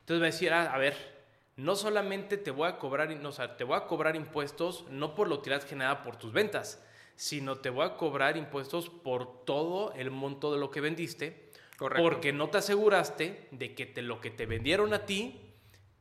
[0.00, 1.19] entonces va a decir, ah, a ver,
[1.60, 5.42] no solamente te voy a cobrar, no, te voy a cobrar impuestos no por lo
[5.42, 6.82] que has generado por tus ventas,
[7.16, 12.32] sino te voy a cobrar impuestos por todo el monto de lo que vendiste, porque
[12.32, 15.38] no te aseguraste de que te, lo que te vendieron a ti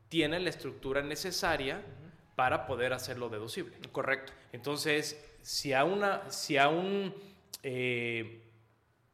[0.07, 1.83] tiene la estructura necesaria
[2.37, 3.75] para poder hacerlo deducible.
[3.91, 4.31] Correcto.
[4.53, 7.13] Entonces, si a, una, si a un
[7.63, 8.45] eh,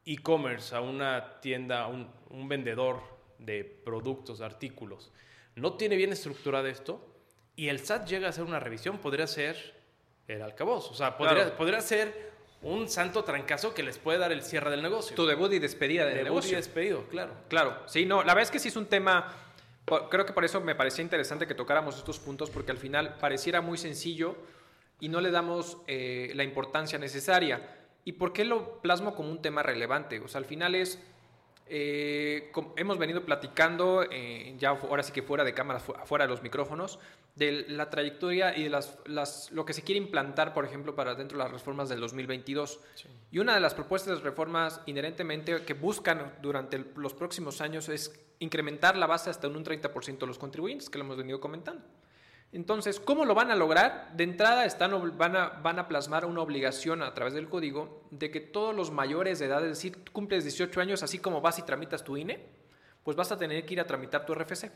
[0.04, 3.00] e-commerce, a una tienda, a un, un vendedor
[3.38, 5.10] de productos, artículos,
[5.56, 7.00] no tiene bien estructurado esto
[7.56, 9.74] y el SAT llega a hacer una revisión, podría ser
[10.28, 10.90] el alcaboz.
[10.90, 15.16] O sea, podría, ser un santo trancazo que les puede dar el cierre del negocio.
[15.16, 16.52] Tu debut y despedida del debut negocio.
[16.52, 17.32] y despedido, claro.
[17.48, 19.32] Claro, sí, no, la verdad es que sí es un tema,
[20.10, 23.62] creo que por eso me parecía interesante que tocáramos estos puntos, porque al final pareciera
[23.62, 24.36] muy sencillo
[25.00, 27.74] y no le damos eh, la importancia necesaria.
[28.04, 30.20] ¿Y por qué lo plasmo como un tema relevante?
[30.20, 31.02] O sea, al final es
[31.68, 36.42] eh, hemos venido platicando, eh, ya ahora sí que fuera de cámaras, fuera de los
[36.42, 36.98] micrófonos,
[37.34, 41.36] de la trayectoria y de las, lo que se quiere implantar, por ejemplo, para dentro
[41.36, 42.80] de las reformas del 2022.
[43.32, 48.18] Y una de las propuestas de reformas inherentemente que buscan durante los próximos años es
[48.38, 51.82] incrementar la base hasta un 30% de los contribuyentes, que lo hemos venido comentando.
[52.52, 54.12] Entonces, ¿cómo lo van a lograr?
[54.14, 58.30] De entrada están, van, a, van a plasmar una obligación a través del código de
[58.30, 61.62] que todos los mayores de edad, es decir, cumples 18 años, así como vas y
[61.62, 62.46] tramitas tu INE,
[63.02, 64.70] pues vas a tener que ir a tramitar tu RFC.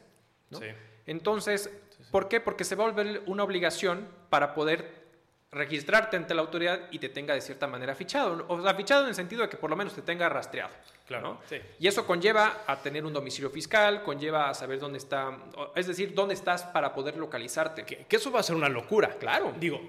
[1.06, 1.70] Entonces,
[2.10, 2.40] ¿por qué?
[2.40, 5.09] Porque se va a volver una obligación para poder
[5.52, 8.44] registrarte ante la autoridad y te tenga de cierta manera fichado.
[8.48, 10.72] O sea, fichado en el sentido de que por lo menos te tenga rastreado.
[11.06, 11.40] Claro.
[11.80, 15.36] Y eso conlleva a tener un domicilio fiscal, conlleva a saber dónde está,
[15.74, 17.84] es decir, dónde estás para poder localizarte.
[17.84, 19.16] Que, eso va a ser una locura.
[19.18, 19.52] Claro.
[19.58, 19.80] Digo,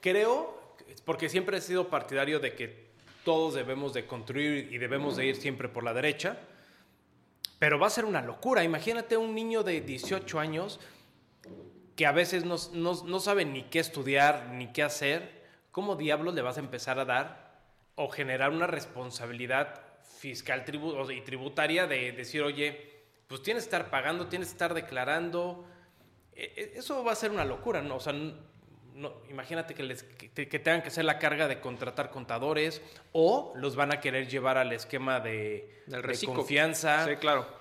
[0.00, 2.88] creo, porque siempre he sido partidario de que
[3.24, 6.38] todos debemos de construir y debemos de ir siempre por la derecha,
[7.58, 8.62] pero va a ser una locura.
[8.62, 10.78] Imagínate un niño de 18 años
[11.98, 16.42] que a veces no, no, saben ni qué estudiar, ni qué hacer, ¿cómo diablos le
[16.42, 17.58] vas a empezar a dar
[17.96, 19.80] o generar una responsabilidad
[20.20, 20.64] fiscal
[21.12, 25.66] y tributaria de decir, oye, pues tienes que estar pagando, tienes que estar declarando?
[26.36, 27.96] E, e, eso va a ser una locura, ¿no?
[27.96, 32.80] O sea, no, imagínate que, les, que, tengan que hacer la carga de contratar contadores
[33.10, 37.06] o los van a querer llevar al esquema de, de confianza.
[37.06, 37.58] Sí, claro.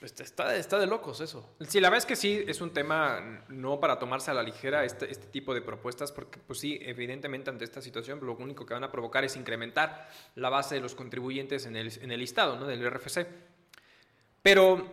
[0.00, 1.48] Este, está, está de locos eso.
[1.66, 4.84] Sí, la verdad es que sí, es un tema no para tomarse a la ligera
[4.84, 8.74] este, este tipo de propuestas, porque pues sí, evidentemente ante esta situación lo único que
[8.74, 12.56] van a provocar es incrementar la base de los contribuyentes en el, en el listado
[12.56, 12.66] ¿no?
[12.66, 13.26] del RFC.
[14.40, 14.86] Pero,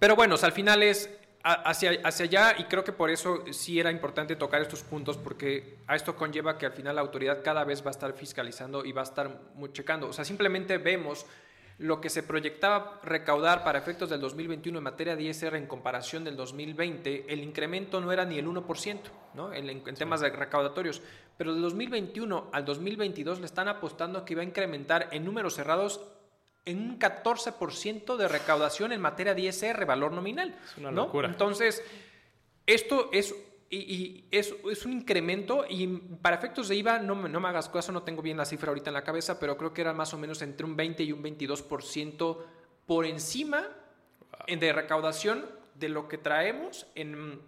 [0.00, 1.08] pero bueno, al final es
[1.44, 5.78] hacia, hacia allá y creo que por eso sí era importante tocar estos puntos, porque
[5.86, 8.92] a esto conlleva que al final la autoridad cada vez va a estar fiscalizando y
[8.92, 9.40] va a estar
[9.72, 10.08] checando.
[10.08, 11.24] O sea, simplemente vemos
[11.78, 16.22] lo que se proyectaba recaudar para efectos del 2021 en materia de ISR en comparación
[16.22, 19.00] del 2020, el incremento no era ni el 1%,
[19.34, 19.52] ¿no?
[19.52, 21.02] En, temas de recaudatorios.
[21.36, 26.00] Pero del 2021 al 2022 le están apostando que iba a incrementar en números cerrados
[26.64, 30.56] en un 14% de recaudación en materia de ISR, valor nominal.
[30.64, 31.28] Es una locura.
[31.28, 31.82] Entonces,
[32.66, 33.34] esto es
[33.70, 35.86] y, es, es, un incremento y
[36.22, 38.90] para efectos de IVA, no, no me hagas caso, no tengo bien la cifra ahorita
[38.90, 41.22] en la cabeza, pero creo que era más o menos entre un 20 y un
[41.22, 42.38] 22%
[42.86, 43.66] por encima
[44.46, 47.40] de recaudación de lo que traemos en,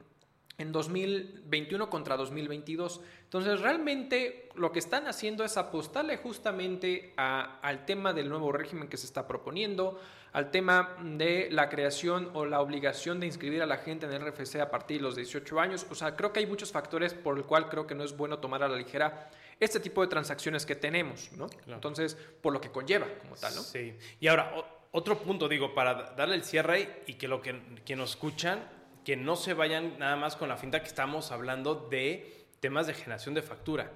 [0.59, 3.01] en 2021 contra 2022.
[3.25, 8.97] Entonces, realmente lo que están haciendo es apostarle justamente al tema del nuevo régimen que
[8.97, 10.01] se está proponiendo,
[10.33, 14.27] al tema de la creación o la obligación de inscribir a la gente en el
[14.27, 15.87] RFC a partir de los 18 años.
[15.91, 18.39] O sea, creo que hay muchos factores por el cual creo que no es bueno
[18.39, 21.49] tomar a la ligera este tipo de transacciones que tenemos, ¿no?
[21.67, 23.63] Entonces, por lo que conlleva como tal, ¿no?
[23.63, 23.95] Sí.
[24.21, 24.53] Y ahora,
[24.93, 28.63] otro punto, digo, para darle el cierre y que lo que, que nos escuchan,
[29.07, 32.95] que no se vayan nada más con la finta que estamos hablando de temas de
[32.95, 33.93] generación de factura.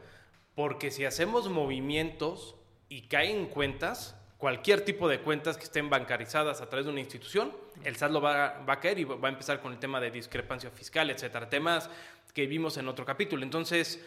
[0.54, 2.54] Porque si hacemos movimientos
[2.88, 7.52] y caen cuentas, cualquier tipo de cuentas que estén bancarizadas a través de una institución,
[7.82, 10.70] el SAT lo va, a caer y va a empezar con el tema de discrepancia
[10.70, 11.90] fiscal, etcétera, temas
[12.32, 13.42] que vimos en otro capítulo.
[13.42, 14.00] Entonces,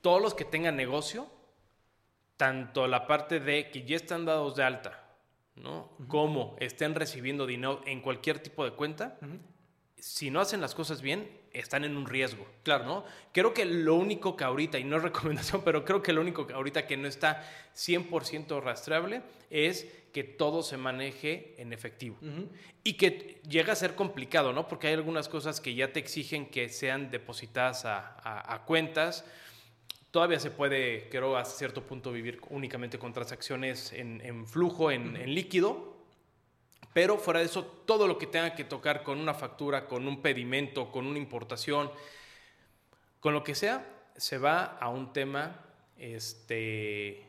[0.00, 1.30] todos los que tengan negocio,
[2.36, 5.04] tanto la parte de que ya están dados de alta,
[5.54, 5.96] ¿no?
[6.08, 9.20] Como estén recibiendo dinero en cualquier tipo de cuenta,
[10.04, 12.46] si no hacen las cosas bien, están en un riesgo.
[12.62, 12.84] Claro.
[12.84, 13.04] ¿no?
[13.32, 16.46] Creo que lo único que ahorita, y no es recomendación, pero creo que lo único
[16.46, 17.42] que ahorita que no está
[17.74, 22.18] 100% rastreable es que todo se maneje en efectivo.
[22.84, 24.68] Y que llega a ser complicado, ¿no?
[24.68, 29.24] Porque hay algunas cosas que ya te exigen que sean depositadas a, cuentas.
[30.10, 35.34] Todavía se puede, creo, a cierto punto vivir únicamente con transacciones en, flujo, en, en
[35.34, 35.93] líquido,
[36.94, 40.22] pero fuera de eso, todo lo que tenga que tocar con una factura, con un
[40.22, 41.90] pedimento, con una importación,
[43.20, 43.84] con lo que sea,
[44.16, 45.60] se va a un tema,
[45.98, 47.26] este,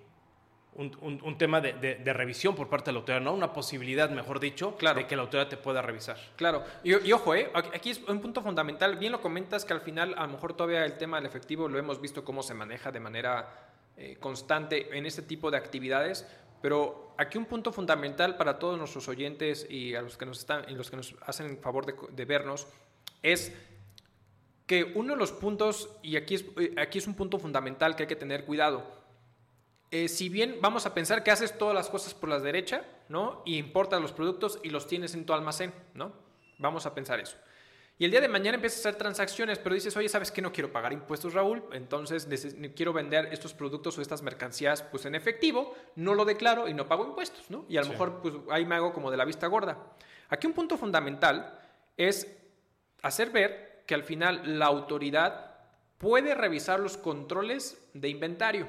[0.76, 3.34] un, tema de, revisión por parte de la autoridad, ¿no?
[3.34, 5.00] Una posibilidad, mejor dicho, claro.
[5.00, 6.18] de que la autoridad te pueda revisar.
[6.36, 6.64] Claro.
[6.84, 7.50] Y, ojo, ¿eh?
[7.54, 8.98] aquí es un punto fundamental.
[8.98, 11.80] Bien lo comentas que al final, a lo mejor todavía el tema del efectivo lo
[11.80, 16.28] hemos visto cómo se maneja de manera eh, constante en este tipo de actividades,
[16.66, 20.66] pero aquí un punto fundamental para todos nuestros oyentes y a los que nos, están,
[20.68, 22.66] y los que nos hacen el favor de, vernos
[23.22, 23.54] es
[24.66, 28.02] que uno de los puntos, y aquí es, eh, aquí es un punto fundamental que
[28.02, 28.84] hay que tener cuidado,
[29.92, 33.44] eh, si bien vamos a pensar que haces todas las cosas por la derecha, ¿no?
[33.46, 36.14] Y importas los productos y los tienes en tu almacén, ¿no?
[36.58, 37.38] Vamos a pensar eso.
[37.98, 40.42] Y el día de mañana empiezas a hacer transacciones, pero dices, oye, ¿sabes qué?
[40.42, 41.64] No quiero pagar impuestos, Raúl.
[41.72, 42.28] Entonces
[42.76, 46.88] quiero vender estos productos o estas mercancías pues en efectivo, no lo declaro y no
[46.88, 47.66] pago impuestos, ¿no?
[47.70, 49.94] Y a lo mejor pues ahí me hago como de la vista gorda.
[50.28, 51.58] Aquí un punto fundamental
[51.96, 52.36] es
[53.02, 55.56] hacer ver que al final la autoridad
[55.98, 58.68] puede revisar los controles de inventario.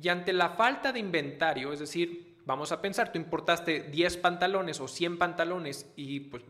[0.00, 4.80] Y ante la falta de inventario, es decir, vamos a pensar, tú importaste 10 pantalones
[4.80, 6.42] o 100 pantalones y pues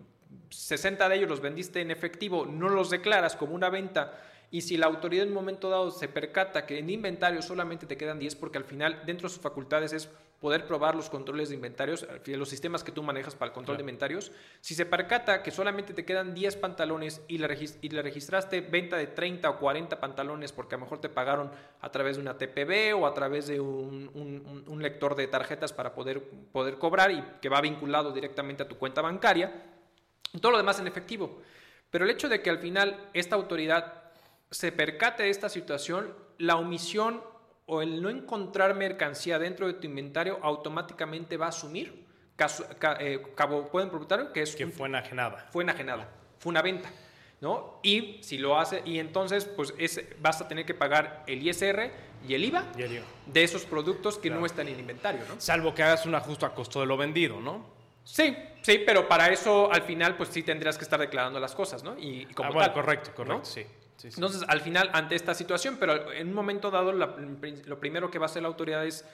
[0.53, 4.21] 60 de ellos los vendiste en efectivo, no los declaras como una venta
[4.53, 7.97] y si la autoridad en un momento dado se percata que en inventario solamente te
[7.97, 10.11] quedan 10 porque al final dentro de sus facultades es
[10.43, 13.83] poder probar los controles de inventarios, los sistemas que tú manejas para el control de
[13.83, 17.47] inventarios, si se percata que solamente te quedan 10 pantalones y le,
[18.03, 22.17] registraste venta de 30 o 40 pantalones porque a lo mejor te pagaron a través
[22.17, 26.77] de una TPB o a través de un, un lector de tarjetas para poder, poder
[26.77, 29.63] cobrar y que va vinculado directamente a tu cuenta bancaria,
[30.41, 31.43] todo lo demás en efectivo.
[31.91, 34.03] Pero el hecho de que al final esta autoridad
[34.51, 37.23] se percate de esta situación, la omisión
[37.67, 42.67] o el no encontrar mercancía dentro de tu inventario automáticamente va a asumir, caso,
[43.01, 44.57] eh, cabo, pueden preguntar que es...
[44.57, 45.49] Que fue enajenada.
[45.51, 46.91] Fue enajenada, fue una venta.
[47.41, 47.81] ¿No?
[47.83, 51.91] Y si lo hace, y entonces pues es, vas a tener que pagar el ISR
[52.25, 52.71] y el IVA,
[53.27, 55.41] de esos productos que no están en inventario, ¿no?
[55.41, 57.67] Salvo que hagas un ajuste a costo de lo vendido, ¿no?
[58.05, 61.83] Sí, sí, pero para eso al final pues sí tendrías que estar declarando las cosas,
[61.85, 61.97] ¿no?
[61.99, 63.65] Y, como ah, bueno, correcto, correcto, sí,
[64.05, 68.27] Entonces, al final, ante esta situación, pero en un momento dado, lo primero que va
[68.27, 69.05] a hacer la autoridad es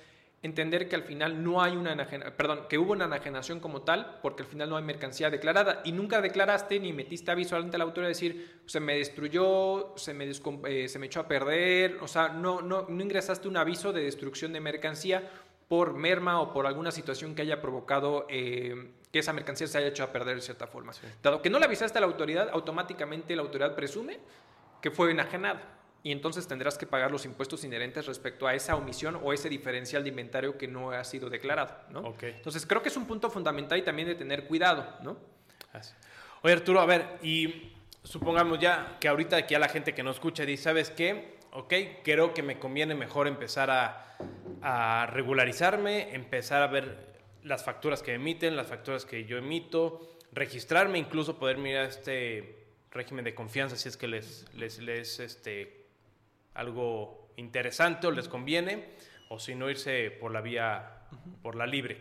[0.43, 1.97] entender que al final no hay una
[2.37, 5.83] perdón, que hubo una enajenación como tal, porque al final no hay mercancía declarada.
[5.85, 10.15] Y nunca declaraste ni metiste aviso ante la autoridad de decir, se me destruyó, se
[10.15, 13.93] me, eh, se me echó a perder, o sea, no, no, no ingresaste un aviso
[13.93, 15.29] de destrucción de mercancía
[15.69, 19.89] por merma o por alguna situación que haya provocado eh, que esa mercancía se haya
[19.89, 20.93] hecho a perder de cierta forma.
[21.23, 24.19] Dado que no le avisaste a la autoridad, automáticamente la autoridad presume
[24.81, 25.75] que fue enajenada.
[26.05, 30.05] y entonces tendrás que pagar los impuestos inherentes respecto a esa omisión o ese diferencial
[30.05, 32.15] de inventario que no ha sido declarado, ¿no?
[32.23, 35.19] Entonces creo que es un punto fundamental y también de tener cuidado, ¿no?
[36.43, 37.73] Oye Arturo, a ver, y
[38.05, 41.38] supongamos ya que ahorita aquí a la gente que nos escucha dice, ¿sabes qué?
[41.53, 41.75] Ok,
[42.05, 44.17] creo que me conviene mejor empezar a,
[44.63, 47.09] a regularizarme, empezar a ver
[47.43, 53.25] las facturas que emiten, las facturas que yo emito, registrarme, incluso poder mirar este régimen
[53.25, 55.87] de confianza si es que les, les, les este,
[56.55, 58.85] algo interesante o les conviene,
[59.29, 61.03] o si no irse por la vía,
[61.43, 62.01] por la libre.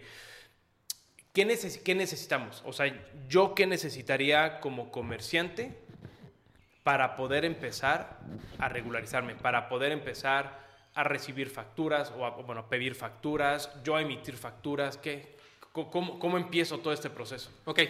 [1.34, 1.45] ¿Qué,
[1.84, 2.64] ¿Qué necesitamos?
[2.66, 2.91] O sea,
[3.28, 5.86] yo qué necesitaría como comerciante
[6.88, 8.17] para poder empezar
[8.59, 10.57] a regularizarme, para poder empezar
[10.95, 15.35] a recibir facturas o a, bueno, pedir facturas, yo a emitir facturas, ¿qué,
[15.73, 17.51] cómo, cómo empiezo todo este proceso?
[17.65, 17.81] Ok,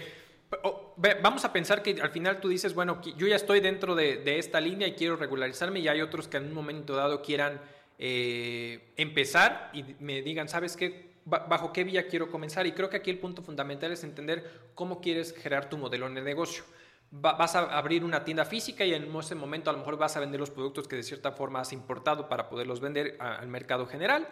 [1.22, 4.60] vamos a pensar que al final tú dices, bueno, yo ya estoy dentro de, esta
[4.60, 7.62] línea y quiero regularizarme y hay otros que en un momento dado quieran
[8.00, 11.12] eh, empezar y me digan, ¿sabes qué?
[11.24, 12.66] ¿Bajo qué vía quiero comenzar?
[12.66, 16.20] Y creo que aquí el punto fundamental es entender cómo quieres generar tu modelo de
[16.20, 16.64] negocio.
[17.12, 20.20] Vas a abrir una tienda física y en ese momento a lo mejor vas a
[20.20, 24.28] vender los productos que de cierta forma has importado para poderlos vender al mercado general.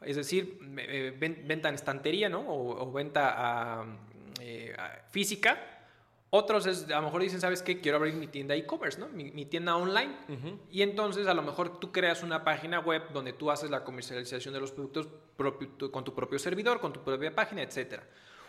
[0.00, 2.44] Es decir, eh, venta en estantería, ¿no?
[2.46, 3.84] o venta a,
[4.40, 4.74] eh,
[5.10, 5.58] física.
[6.28, 7.80] Otros es, a lo mejor dicen, ¿sabes qué?
[7.80, 9.08] Quiero abrir mi tienda e-commerce, ¿no?
[9.08, 10.16] Mi, tienda online.
[10.70, 14.52] Y entonces a lo mejor tú creas una página web donde tú haces la comercialización
[14.52, 15.08] de los productos
[15.92, 18.00] con tu propio servidor, con tu propia página, etc.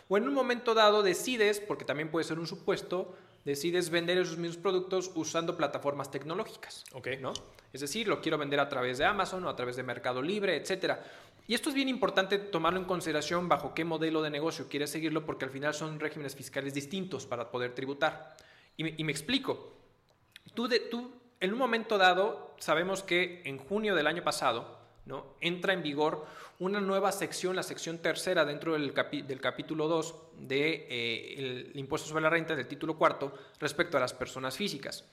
[0.08, 3.14] O en un momento dado decides, porque también puede ser un supuesto,
[3.46, 6.84] decides vender esos mismos productos usando plataformas tecnológicas.
[6.92, 7.08] Ok.
[7.20, 7.32] ¿no?
[7.72, 10.56] Es decir, lo quiero vender a través de Amazon o a través de Mercado Libre,
[10.56, 11.02] etcétera.
[11.46, 15.24] Y esto es bien importante tomarlo en consideración bajo qué modelo de negocio quieres seguirlo,
[15.24, 18.36] porque al final son regímenes fiscales distintos para poder tributar.
[18.76, 19.74] Y me, explico.
[20.54, 24.75] Tú, de, tú, en un momento dado, sabemos que en junio del año pasado
[25.06, 25.36] ¿no?
[25.40, 26.26] entra en vigor
[26.58, 28.92] una nueva sección, la sección tercera dentro del,
[29.26, 34.00] del capítulo 2 del de, eh, impuesto sobre la renta del título cuarto respecto a
[34.00, 35.04] las personas físicas.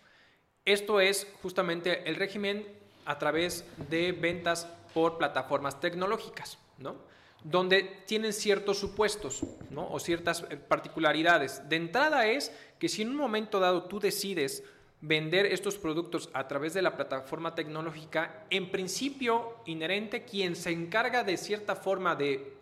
[0.65, 2.65] Esto es justamente el régimen
[3.05, 6.95] a través de ventas por plataformas tecnológicas, ¿no?
[7.43, 9.89] donde tienen ciertos supuestos ¿no?
[9.91, 11.67] o ciertas eh, particularidades.
[11.67, 14.63] De entrada es que si en un momento dado tú decides
[15.05, 21.25] vender estos productos a través de la plataforma tecnológica, en principio inherente quien se encarga
[21.25, 22.53] de cierta forma de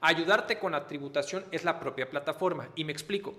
[0.00, 2.70] ayudarte con la tributación es la propia plataforma.
[2.76, 3.34] Y me explico.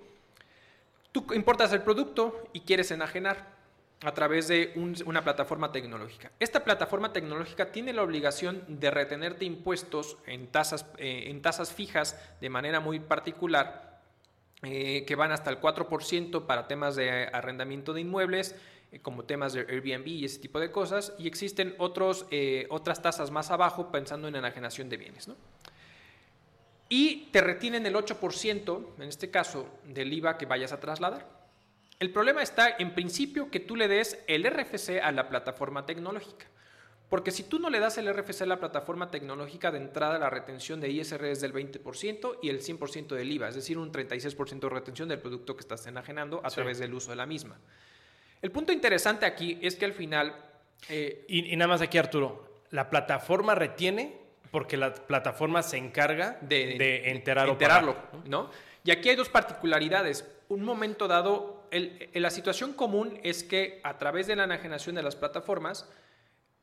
[1.10, 3.58] Tú importas el producto y quieres enajenar
[4.04, 4.72] a través de
[5.04, 6.30] una plataforma tecnológica.
[6.38, 12.16] Esta plataforma tecnológica tiene la obligación de retenerte impuestos en tasas, eh, en tasas fijas
[12.40, 13.87] de manera muy particular,
[14.62, 18.54] eh, que van hasta el 4% para temas de arrendamiento de inmuebles,
[18.92, 22.26] eh, como temas de Airbnb y ese tipo de cosas, y existen otros,
[22.68, 25.28] otras tasas más abajo pensando en enajenación de bienes.
[26.88, 31.38] Y te retienen el 8%, en este caso, del IVA que vayas a trasladar.
[32.00, 36.46] El problema está en principio que tú le des el RFC a la plataforma tecnológica.
[37.08, 40.28] Porque si tú no le das el RFC a la plataforma tecnológica, de entrada la
[40.28, 44.60] retención de ISR es del 20% y el 100% del IVA, es decir, un 36%
[44.60, 47.58] de retención del producto que estás enajenando a través del uso de la misma.
[48.42, 50.34] El punto interesante aquí es que al final...
[50.88, 54.16] Eh, y, nada más aquí, Arturo, la plataforma retiene
[54.50, 57.96] porque la plataforma se encarga de, enterarlo.
[58.26, 58.50] ¿no?
[58.84, 60.26] Y aquí hay dos particularidades.
[60.48, 61.64] Un momento dado,
[62.14, 65.88] la situación común es que a través de la enajenación de las plataformas,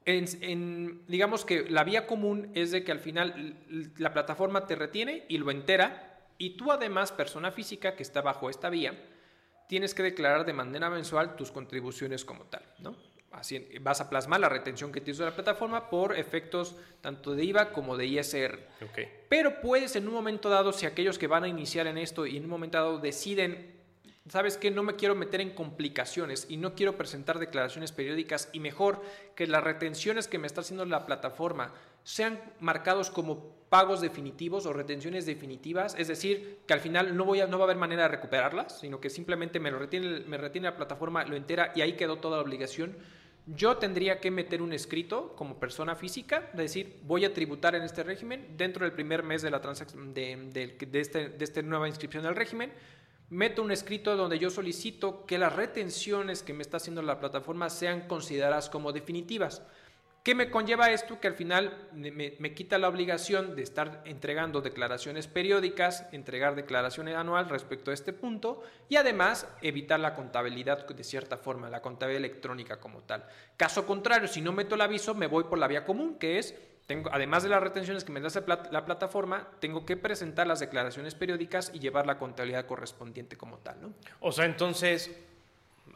[0.06, 3.58] digamos que la vía común es de que al final
[3.98, 8.50] la plataforma te retiene y lo entera, y tú además, persona física que está bajo
[8.50, 8.94] esta vía,
[9.68, 12.96] tienes que declarar de manera mensual tus contribuciones como tal, ¿no?
[13.32, 17.44] Así, vas a plasmar la retención que tienes de la plataforma por efectos tanto de
[17.44, 18.60] IVA como de ISR.
[19.28, 22.38] Pero puedes en un momento dado, si aquellos que van a iniciar en esto y
[22.38, 23.75] en un momento dado deciden
[24.28, 24.72] ¿sabes qué?
[24.72, 29.02] No me quiero meter en complicaciones y no quiero presentar declaraciones periódicas y mejor
[29.36, 31.74] que las retenciones que me está haciendo la plataforma
[32.04, 37.42] sean marcados como pagos definitivos o retenciones definitivas, es decir, que al final no, voy
[37.42, 40.38] a, no va a haber manera de recuperarlas, sino que simplemente me, lo retiene, me
[40.38, 42.96] retiene la plataforma, lo entera y ahí quedó toda la obligación.
[43.48, 47.84] Yo tendría que meter un escrito como persona física, de decir, voy a tributar en
[47.84, 52.26] este régimen dentro del primer mes de la de, de, este, de esta nueva inscripción
[52.26, 52.72] al régimen
[53.30, 57.70] meto un escrito donde yo solicito que las retenciones que me está haciendo la plataforma
[57.70, 59.62] sean consideradas como definitivas.
[60.26, 61.20] ¿Qué me conlleva esto?
[61.20, 67.48] Que al final me, quita la obligación de estar entregando declaraciones periódicas, entregar declaraciones anual
[67.48, 72.80] respecto a este punto y además evitar la contabilidad de cierta forma, la contabilidad electrónica
[72.80, 73.24] como tal.
[73.56, 76.56] Caso contrario, si no meto el aviso, me voy por la vía común, que es
[76.86, 78.30] tengo, además de las retenciones que me da
[78.72, 83.82] la plataforma, tengo que presentar las declaraciones periódicas y llevar la contabilidad correspondiente como tal.
[83.82, 83.94] ¿no?
[84.20, 85.16] O sea, entonces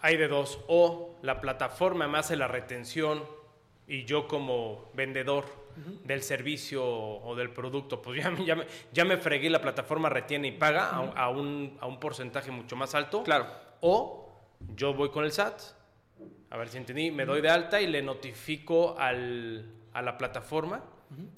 [0.01, 0.59] hay de dos.
[0.67, 3.23] O la plataforma me hace la retención
[3.87, 5.45] y yo como vendedor
[6.03, 10.49] del servicio o del producto, pues ya, ya, me, ya me fregué, la plataforma retiene
[10.49, 13.23] y paga a, un, a, un, porcentaje mucho más alto.
[13.23, 13.47] Claro.
[13.79, 14.29] O
[14.75, 15.61] yo voy con el SAT,
[16.49, 20.83] a ver si entendí, me doy de alta y le notifico al, a la plataforma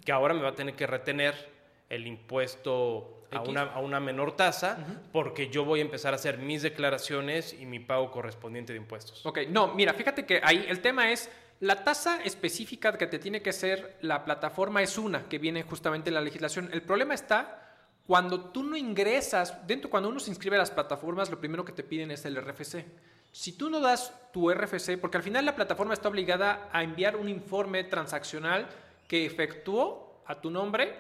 [0.04, 1.50] que ahora me va a tener que retener
[1.90, 4.78] el impuesto a una, a una, menor tasa
[5.12, 9.26] porque yo voy a empezar a hacer mis declaraciones y mi pago correspondiente de impuestos.
[9.26, 11.30] Ok, no, mira, fíjate que ahí el tema es
[11.62, 16.10] la tasa específica que te tiene que ser la plataforma es una, que viene justamente
[16.10, 16.70] en la legislación.
[16.74, 17.62] El problema está
[18.08, 21.72] cuando tú no ingresas, dentro cuando uno se inscribe a las plataformas, lo primero que
[21.72, 22.86] te piden es el RFC.
[23.32, 27.16] Si tú no das tu RFC, porque al final la plataforma está obligada a enviar
[27.16, 28.68] un informe transaccional
[29.08, 30.96] que efectuó a tu nombre,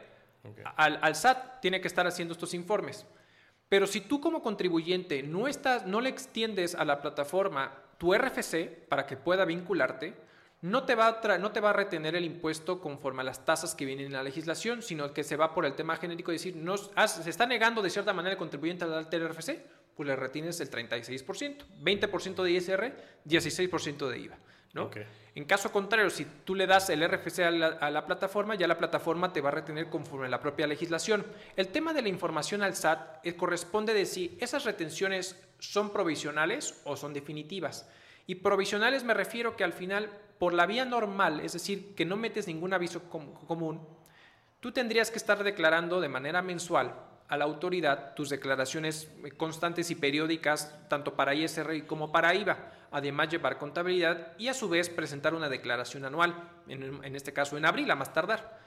[0.75, 3.05] al, al, SAT tiene que estar haciendo estos informes.
[3.69, 8.87] Pero si tú como contribuyente no, estás, no le extiendes a la plataforma tu RFC
[8.89, 10.13] para que pueda vincularte,
[10.61, 13.73] no te, va a no te va a retener el impuesto conforme a las tasas
[13.73, 16.55] que vienen en la legislación, sino que se va por el tema genérico de decir,
[16.55, 19.63] no, se está negando de cierta manera el contribuyente a dar el RFC,
[19.95, 24.37] pues le retienes el 36%, 20% de ISR, 16% de IVA.
[24.73, 24.89] ¿no?
[25.35, 29.31] En caso contrario, si tú le das el RFC a la, plataforma, ya la plataforma
[29.33, 31.25] te va a retener conforme a la propia legislación.
[31.55, 36.81] El tema de la información al SAT eh, corresponde de si esas retenciones son provisionales
[36.85, 37.89] o son definitivas.
[38.27, 42.17] Y provisionales me refiero que al final por la vía normal, es decir, que no
[42.17, 43.87] metes ningún aviso común,
[44.59, 46.95] tú tendrías que estar declarando de manera mensual
[47.31, 53.29] a la autoridad tus declaraciones constantes y periódicas, tanto para ISR como para IVA, además
[53.29, 56.35] llevar contabilidad y a su vez presentar una declaración anual,
[56.67, 58.59] en, en este caso en abril a más tardar.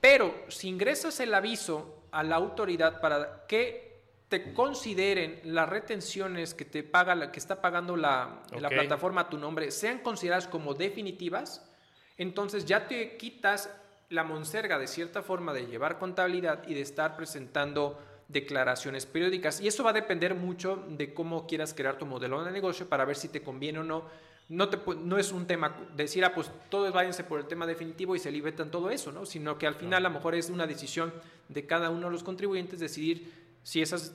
[0.00, 4.00] Pero si ingresas el aviso a la autoridad para que
[4.30, 9.36] te consideren las retenciones que te paga que está pagando la, la, plataforma a tu
[9.36, 11.70] nombre sean consideradas como definitivas,
[12.16, 13.70] entonces ya te quitas
[14.10, 17.98] la monserga de cierta forma de llevar contabilidad y de estar presentando
[18.28, 19.60] declaraciones periódicas.
[19.60, 23.04] Y eso va a depender mucho de cómo quieras crear tu modelo de negocio para
[23.04, 24.04] ver si te conviene o no.
[24.50, 28.16] No, te, no es un tema decir, ah, pues todos váyanse por el tema definitivo
[28.16, 29.26] y se libertan todo eso, ¿no?
[29.26, 31.12] Sino que al final a lo mejor es una decisión
[31.50, 33.30] de cada uno de los contribuyentes decidir
[33.62, 34.14] si esas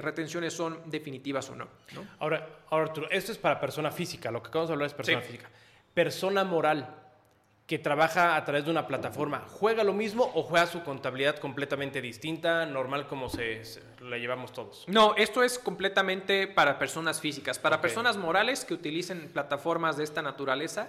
[0.00, 1.66] retenciones son definitivas o no,
[2.20, 5.20] Ahora, ahora, Arturo, esto es para persona física, lo que acabamos de hablar es persona
[5.20, 5.50] física.
[5.92, 6.94] Persona moral
[7.70, 12.02] que trabaja a través de una plataforma, ¿juega lo mismo o juega su contabilidad completamente
[12.02, 13.62] distinta, normal como se,
[14.00, 14.82] la llevamos todos?
[14.88, 17.60] No, esto es completamente para personas físicas.
[17.60, 20.88] Para personas morales que utilicen plataformas de esta naturaleza,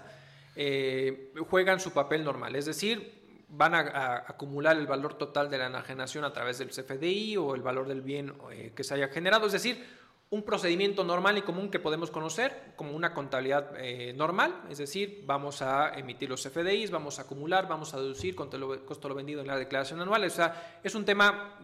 [0.56, 2.56] eh, juegan su papel normal.
[2.56, 7.38] Es decir, van a, acumular el valor total de la enajenación a través del CFDI
[7.38, 9.86] o el valor del bien eh, que se haya generado, es decir,
[10.32, 15.24] un procedimiento normal y común que podemos conocer como una contabilidad eh, normal, es decir,
[15.26, 19.16] vamos a emitir los CFDIs, vamos a acumular, vamos a deducir costo lo, costo lo
[19.16, 21.60] vendido en la declaración anual, o sea, es un tema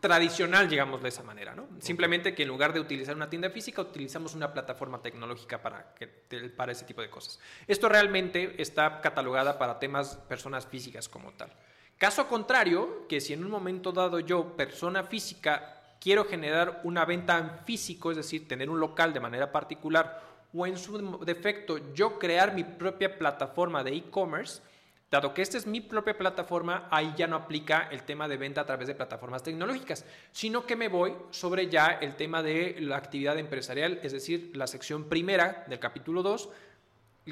[0.00, 1.68] tradicional, digamos de esa manera, ¿no?
[1.78, 6.08] Simplemente que en lugar de utilizar una tienda física, utilizamos una plataforma tecnológica para, que,
[6.56, 7.38] para ese tipo de cosas.
[7.68, 11.52] Esto realmente está catalogada para temas personas físicas como tal.
[11.96, 17.38] Caso contrario, que si en un momento dado yo, persona física, quiero generar una venta
[17.38, 20.22] en físico, es decir, tener un local de manera particular,
[20.54, 24.62] o en su defecto yo crear mi propia plataforma de e-commerce,
[25.10, 28.60] Dado que esta es mi propia plataforma, ahí ya no aplica el tema de venta
[28.60, 32.98] a través de plataformas tecnológicas, sino que me voy sobre ya el tema de la
[32.98, 36.50] actividad empresarial, es decir, la sección primera del capítulo 2, el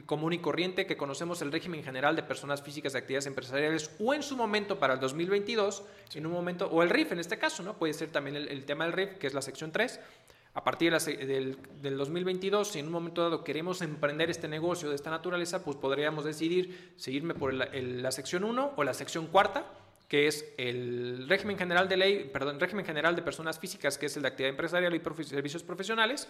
[0.04, 4.12] común y corriente que conocemos el régimen general de personas físicas de actividades empresariales o
[4.12, 5.84] en su momento para el 2022,
[6.14, 7.78] en un momento, o el RIF en este caso, ¿no?
[7.78, 10.00] Puede ser también el, el tema del RIF, que es la sección 3,
[10.56, 11.58] a partir del,
[11.98, 16.24] 2022, si en un momento dado queremos emprender este negocio de esta naturaleza, pues podríamos
[16.24, 19.66] decidir seguirme por la sección 1 o la sección cuarta,
[20.08, 24.16] que es el régimen general de ley, perdón, régimen general de personas físicas, que es
[24.16, 26.26] el de actividad empresarial y servicios profesionales,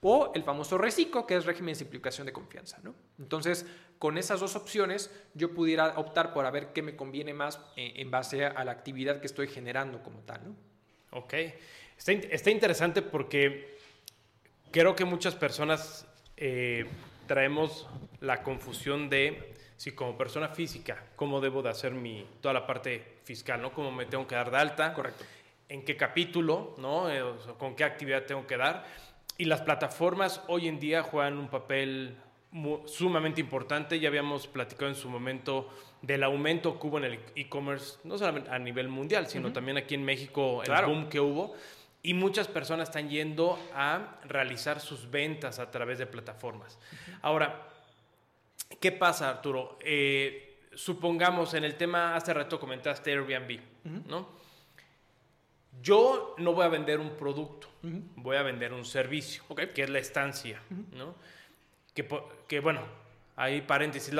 [0.00, 2.78] o el famoso RECICO, que es régimen de simplificación de confianza.
[2.82, 2.94] ¿no?
[3.18, 3.66] Entonces,
[3.98, 8.00] con esas dos opciones, yo pudiera optar por a ver qué me conviene más en,
[8.00, 10.40] en base a la actividad que estoy generando como tal.
[10.44, 10.68] ¿no?
[11.10, 11.34] Ok.
[11.98, 13.76] Está, interesante porque
[14.70, 16.86] creo que muchas personas eh,
[17.26, 17.88] traemos
[18.20, 23.18] la confusión de si como persona física, cómo debo de hacer mi, toda la parte
[23.24, 23.72] fiscal, ¿no?
[23.72, 24.92] Cómo me tengo que dar de alta.
[24.94, 25.24] Correcto.
[25.68, 27.10] En qué capítulo, ¿no?
[27.10, 27.22] Eh,
[27.58, 28.84] con qué actividad tengo que dar.
[29.40, 32.16] Y las plataformas hoy en día juegan un papel
[32.86, 34.00] sumamente importante.
[34.00, 35.70] Ya habíamos platicado en su momento
[36.02, 39.94] del aumento que hubo en el e-commerce, no solamente a nivel mundial, sino también aquí
[39.94, 41.54] en México, el boom que hubo.
[42.02, 46.76] Y muchas personas están yendo a realizar sus ventas a través de plataformas.
[47.22, 47.68] Ahora,
[48.80, 49.78] ¿qué pasa, Arturo?
[49.82, 53.60] Eh, supongamos en el tema, hace rato comentaste Airbnb,
[54.08, 54.47] ¿no?
[55.82, 57.68] Yo no voy a vender un producto,
[58.16, 60.60] voy a vender un servicio, que es la estancia,
[60.92, 61.14] ¿no?
[61.94, 62.82] Que, bueno,
[63.36, 64.14] hay paréntesis,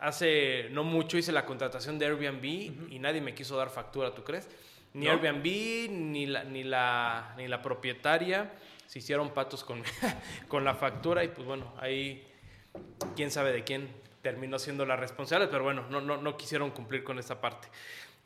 [0.00, 4.24] hace no mucho hice la contratación de Airbnb y nadie me quiso dar factura, ¿tú
[4.24, 4.48] crees?
[4.94, 5.44] Ni Airbnb,
[5.90, 8.52] ni la, ni, la, ni la propietaria
[8.86, 9.82] se hicieron patos con,
[10.48, 12.26] con la factura y pues bueno, ahí
[13.14, 13.88] quién sabe de quién
[14.22, 17.68] terminó siendo la responsable, pero bueno, no, no, no quisieron cumplir con esa parte.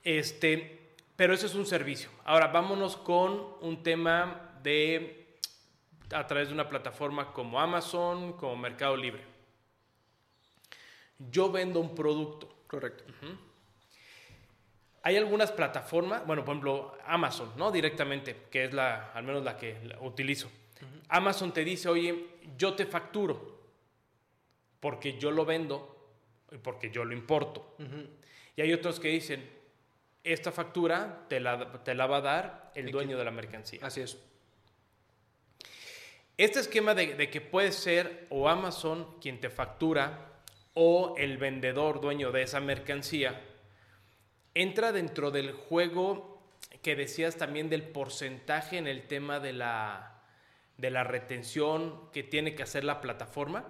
[0.05, 0.82] Este,
[1.23, 2.11] pero eso es un servicio.
[2.25, 5.37] Ahora vámonos con un tema de
[6.13, 9.23] a través de una plataforma como Amazon, como Mercado Libre.
[11.31, 12.65] Yo vendo un producto.
[12.67, 13.05] Correcto.
[15.05, 17.71] Hay algunas plataformas, bueno, por ejemplo, Amazon, ¿no?
[17.71, 20.51] Directamente, que es la, al menos la que utilizo.
[21.09, 23.61] Amazon te dice, oye, yo te facturo
[24.81, 26.17] porque yo lo vendo
[26.51, 27.77] y porque yo lo importo.
[28.57, 29.62] Y hay otros que dicen,
[30.25, 33.81] esta factura te la, te la va a dar el dueño de la mercancía.
[33.83, 34.19] Así es.
[36.39, 40.31] Este esquema de, que puede ser o Amazon quien te factura
[40.75, 43.41] o el vendedor dueño de esa mercancía,
[44.55, 46.43] entra dentro del juego
[46.81, 50.23] que decías también del porcentaje en el tema de la,
[50.79, 53.69] de la retención que tiene que hacer la plataforma.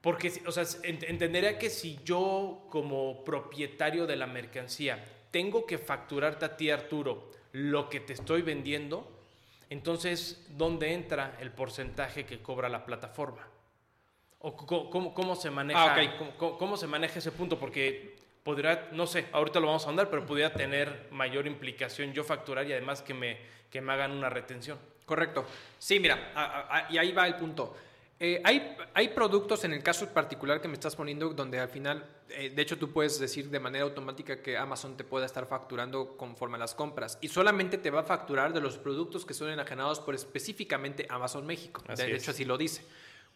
[0.00, 5.04] Porque, o sea, entendería que si yo como propietario de la mercancía
[5.36, 9.06] tengo que facturarte a ti, Arturo, lo que te estoy vendiendo,
[9.68, 13.46] entonces, ¿dónde entra el porcentaje que cobra la plataforma?
[14.38, 17.58] ¿O cómo, se maneja, ah, cómo, se maneja ese punto?
[17.58, 22.24] Porque podría, no sé, ahorita lo vamos a andar, pero podría tener mayor implicación yo
[22.24, 23.36] facturar y además que me,
[23.70, 24.78] que me hagan una retención.
[25.04, 25.44] Correcto.
[25.78, 27.76] Sí, mira, y ahí va el punto.
[28.18, 32.08] Eh, hay, hay, productos en el caso particular que me estás poniendo donde al final,
[32.30, 36.16] eh, de hecho tú puedes decir de manera automática que Amazon te pueda estar facturando
[36.16, 39.50] conforme a las compras y solamente te va a facturar de los productos que son
[39.50, 41.82] enajenados por específicamente Amazon México.
[41.94, 42.82] de hecho así lo dice.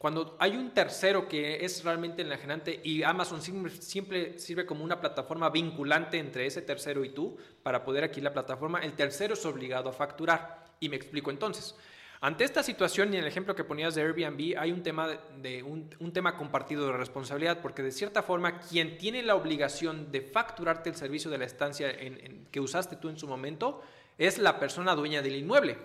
[0.01, 5.51] Cuando hay un tercero que es realmente enajenante y Amazon siempre sirve como una plataforma
[5.51, 9.91] vinculante entre ese tercero y tú para poder aquí la plataforma, el tercero es obligado
[9.91, 10.65] a facturar.
[10.81, 11.75] Y me explico entonces.
[12.23, 15.09] Ante esta situación y en el ejemplo que ponías de Airbnb, hay un tema,
[15.39, 20.21] de, un, tema compartido de responsabilidad, porque de cierta forma quien tiene la obligación de
[20.21, 21.91] facturarte el servicio de la estancia
[22.51, 23.83] que usaste tú en su momento
[24.19, 25.79] es la persona dueña del inmueble.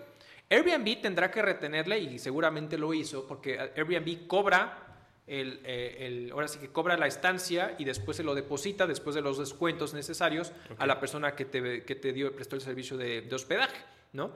[0.50, 4.82] Airbnb tendrá que retenerle y seguramente lo hizo porque Airbnb cobra
[5.26, 9.38] el, ahora sí que cobra la estancia y después se lo deposita después de los
[9.38, 13.34] descuentos necesarios a la persona que te, que te dio, prestó el servicio de, de
[13.34, 13.78] hospedaje,
[14.12, 14.32] ¿no?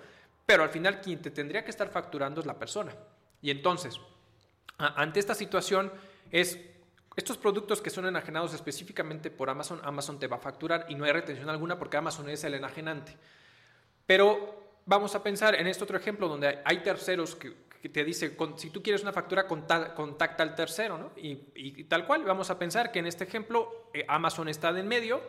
[0.51, 2.93] Pero al final quien te tendría que estar facturando es la persona.
[3.41, 4.01] Y entonces,
[4.79, 5.93] ante esta situación
[6.33, 6.59] es
[7.15, 11.05] estos productos que son enajenados específicamente por Amazon, Amazon te va a facturar y no
[11.05, 13.17] hay retención alguna porque Amazon es el enajenante.
[14.07, 17.55] Pero vamos a pensar en este otro ejemplo donde hay terceros que,
[17.89, 21.13] te dice, si tú quieres una factura, contacta al tercero.
[21.15, 25.23] Y, tal cual, vamos a pensar que en este ejemplo eh, Amazon está en medio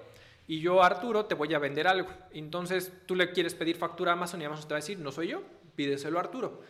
[0.52, 2.10] y yo, Arturo, te voy a vender algo.
[2.34, 5.10] Entonces tú le quieres pedir factura a Amazon y Amazon te va a decir, no
[5.14, 5.44] soy yo,
[5.78, 6.64] pídeselo a Arturo.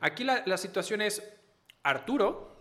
[0.00, 1.22] Aquí la, la, situación es,
[1.84, 2.56] Arturo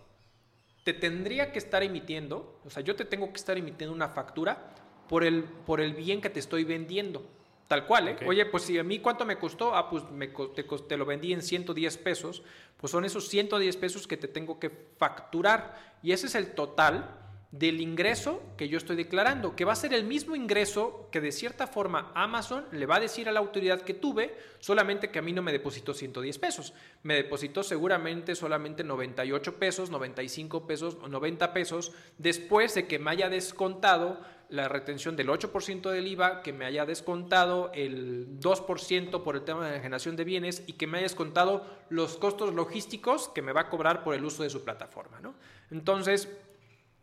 [0.83, 4.75] te tendría que estar emitiendo, o sea, yo te tengo que estar emitiendo una factura
[5.09, 7.27] por el, por el bien que te estoy vendiendo.
[7.67, 8.17] Tal cual, ¿eh?
[8.27, 11.33] Oye, pues si a mí cuánto me costó, ah, pues me, te, te, lo vendí
[11.33, 12.43] en 110 pesos,
[12.79, 14.69] pues son esos 110 pesos que te tengo que
[14.99, 15.97] facturar.
[16.03, 19.93] Y ese es el total del ingreso que yo estoy declarando, que va a ser
[19.93, 23.81] el mismo ingreso que de cierta forma Amazon le va a decir a la autoridad
[23.81, 26.73] que tuve, solamente que a mí no me depositó 110 pesos,
[27.03, 33.29] me depositó seguramente solamente 98 pesos, 95 pesos, 90 pesos, después de que me haya
[33.29, 34.19] descontado
[34.49, 39.65] la retención del 8% del IVA, que me haya descontado el 2% por el tema
[39.65, 43.51] de la generación de bienes y que me haya descontado los costos logísticos que me
[43.51, 45.19] va a cobrar por el uso de su plataforma.
[45.19, 45.35] ¿no?
[45.69, 46.29] Entonces,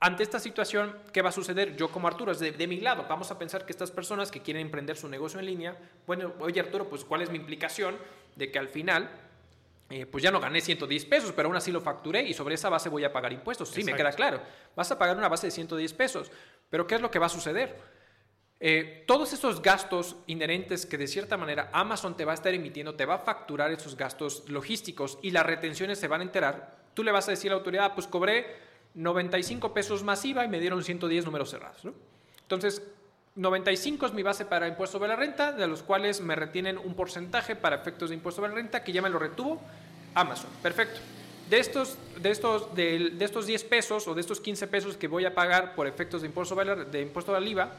[0.00, 1.76] ante esta situación, ¿qué va a suceder?
[1.76, 4.66] Yo como Arturo, es de, mi lado, vamos a pensar que estas personas que quieren
[4.66, 5.76] emprender su negocio en línea,
[6.06, 7.96] bueno, oye Arturo, pues ¿cuál es mi implicación
[8.36, 9.08] de que al final
[9.90, 12.68] eh, pues ya no gané 110 pesos, pero aún así lo facturé y sobre esa
[12.68, 13.68] base voy a pagar impuestos.
[13.68, 14.40] Sí, me queda claro.
[14.74, 16.30] Vas a pagar una base de 110 pesos.
[16.70, 17.76] Pero ¿qué es lo que va a suceder?
[18.60, 22.94] Eh, todos esos gastos inherentes que de cierta manera Amazon te va a estar emitiendo,
[22.94, 26.76] te va a facturar esos gastos logísticos y las retenciones se van a enterar.
[26.94, 28.56] Tú le vas a decir a la autoridad, "Ah, pues cobré
[28.94, 31.84] 95 pesos más IVA y me dieron 110 números cerrados.
[31.84, 31.92] ¿no?
[32.42, 32.82] Entonces,
[33.36, 36.94] 95 es mi base para impuesto sobre la renta, de los cuales me retienen un
[36.94, 39.60] porcentaje para efectos de impuesto sobre la renta que ya me lo retuvo
[40.14, 40.50] Amazon.
[40.62, 41.00] Perfecto.
[41.50, 45.24] De estos, de, estos, de, estos 10 pesos o de estos 15 pesos que voy
[45.24, 47.70] a pagar por efectos de impuesto, sobre de impuesto al IVA,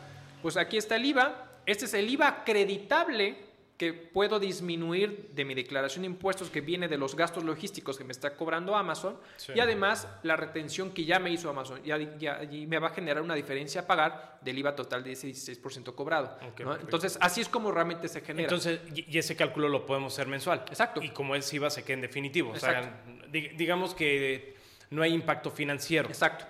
[0.41, 1.47] pues aquí está el IVA.
[1.66, 3.38] Este es el IVA acreditable
[3.78, 8.05] que puedo disminuir de mi declaración de impuestos que viene de los gastos logísticos que
[8.05, 9.51] me está cobrando Amazon Sí.
[9.53, 12.91] y además la retención que ya me hizo Amazon ya, ya- y me va a
[12.91, 16.38] generar una diferencia a pagar del IVA total de ese 16% cobrado.
[16.80, 18.43] Entonces así es como realmente se genera.
[18.43, 20.63] Entonces, y ese cálculo lo podemos hacer mensual.
[20.69, 21.01] Exacto.
[21.03, 22.51] Y como es IVA, se queda en definitivo.
[22.51, 24.55] O sea, digamos que
[24.91, 26.45] no hay impacto financiero Exacto,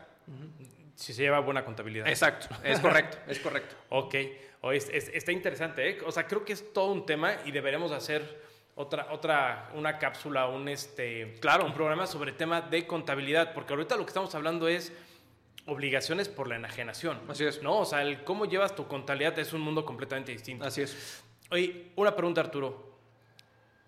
[0.96, 2.08] si se lleva buena contabilidad.
[2.08, 3.76] exacto, es correcto, es correcto.
[3.90, 4.16] Ok,
[4.62, 5.98] O es- es- está interesante, ¿eh?
[6.06, 8.42] O sea, creo que es todo un tema y deberíamos hacer
[8.76, 11.66] otra, otra, una cápsula, un, este, Claro.
[11.66, 14.92] un programa sobre el tema de contabilidad, porque ahorita lo que estamos hablando es
[15.68, 17.22] obligaciones por la enajenación.
[17.30, 17.62] Así es.
[17.62, 17.80] ¿No?
[17.80, 20.66] O sea, el cómo llevas tu contabilidad es un mundo completamente distinto.
[20.66, 21.24] Así es.
[21.52, 22.98] Oye, una pregunta, Arturo.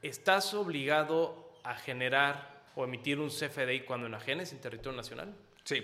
[0.01, 5.34] ¿Estás obligado a generar o emitir un CFDI cuando enajenes en territorio nacional?
[5.64, 5.84] Sí.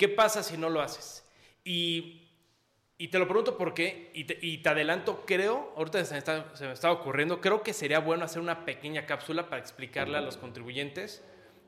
[0.00, 1.22] ¿Qué pasa si no lo haces?
[1.62, 2.26] Y,
[2.96, 6.56] y te lo pregunto porque, y te, y te adelanto, creo, ahorita se me, está,
[6.56, 10.22] se me está ocurriendo, creo que sería bueno hacer una pequeña cápsula para explicarle a
[10.22, 11.22] los contribuyentes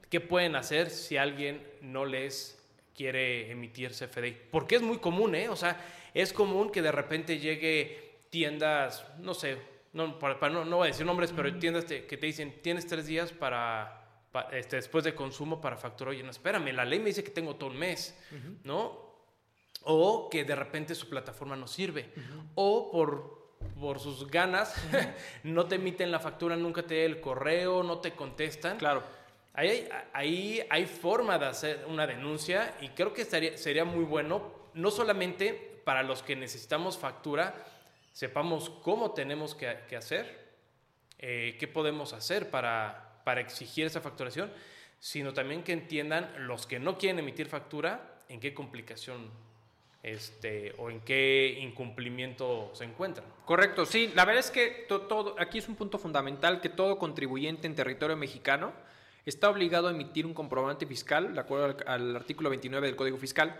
[0.08, 2.58] qué pueden hacer si alguien no les
[2.96, 4.34] quiere emitir CFDI.
[4.50, 5.50] Porque es muy común, ¿eh?
[5.50, 5.78] O sea,
[6.14, 9.58] es común que de repente llegue tiendas, no sé,
[9.92, 12.62] no, para- para- no, no voy a decir nombres, pero tiendas te- que te dicen,
[12.62, 14.01] tienes tres días para,
[14.32, 16.12] pa- este, después de consumo para facturar.
[16.14, 18.18] Oye, no, espérame, la ley me dice que tengo todo un mes,
[18.64, 19.12] ¿no?
[19.84, 22.10] O que de repente su plataforma no sirve.
[22.54, 24.74] O por, por sus ganas
[25.44, 28.78] no te emiten la factura, nunca te el correo, no te contestan.
[28.78, 29.02] Claro.
[29.54, 34.04] Ahí hay, ahí hay forma de hacer una denuncia y creo que estaría, sería muy
[34.04, 37.54] bueno, no solamente para los que necesitamos factura,
[38.12, 40.54] sepamos cómo tenemos que, que hacer,
[41.18, 44.50] eh, qué podemos hacer para, para exigir esa facturación,
[44.98, 49.30] sino también que entiendan los que no quieren emitir factura en qué complicación
[50.02, 53.26] este, o en qué incumplimiento se encuentran.
[53.44, 54.10] Correcto, sí.
[54.14, 57.74] La verdad es que to- todo, aquí es un punto fundamental que todo contribuyente en
[57.74, 58.72] territorio mexicano
[59.24, 63.16] está obligado a emitir un comprobante fiscal, de acuerdo al, al artículo 29 del Código
[63.18, 63.54] Fiscal,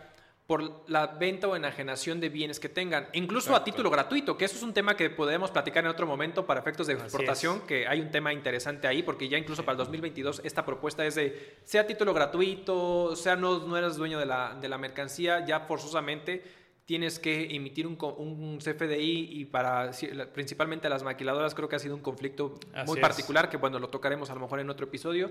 [0.52, 4.56] por la venta o enajenación de bienes que tengan, incluso a título gratuito, que eso
[4.56, 7.62] es un tema que podemos platicar en otro momento para efectos de Así exportación, es.
[7.62, 11.14] que hay un tema interesante ahí, porque ya incluso para el 2022 esta propuesta es
[11.14, 15.42] de, sea a título gratuito, sea no, no eres dueño de la, de la mercancía,
[15.46, 16.42] ya forzosamente
[16.84, 19.92] tienes que emitir un, un CFDI y para
[20.34, 23.00] principalmente las maquiladoras creo que ha sido un conflicto Así muy es.
[23.00, 25.30] particular que bueno lo tocaremos a lo mejor en otro episodio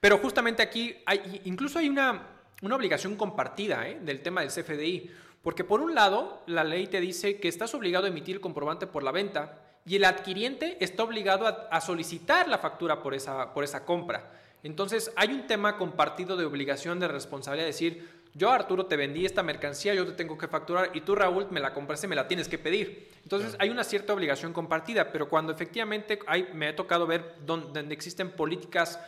[0.00, 3.98] pero justamente aquí hay incluso hay una, una obligación compartida ¿eh?
[4.02, 5.10] del tema del CFDI
[5.42, 8.86] porque por un lado la ley te dice que estás obligado a emitir el comprobante
[8.86, 13.54] por la venta y el adquiriente está obligado a, a solicitar la factura por esa,
[13.54, 14.32] por esa compra
[14.62, 19.26] entonces hay un tema compartido de obligación de responsabilidad de decir yo Arturo te vendí
[19.26, 22.28] esta mercancía, yo te tengo que facturar y tú Raúl me la compraste, me la
[22.28, 23.08] tienes que pedir.
[23.24, 27.72] Entonces hay una cierta obligación compartida, pero cuando efectivamente hay, me ha tocado ver don-
[27.72, 29.00] donde, existen políticas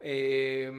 [0.00, 0.72] eh,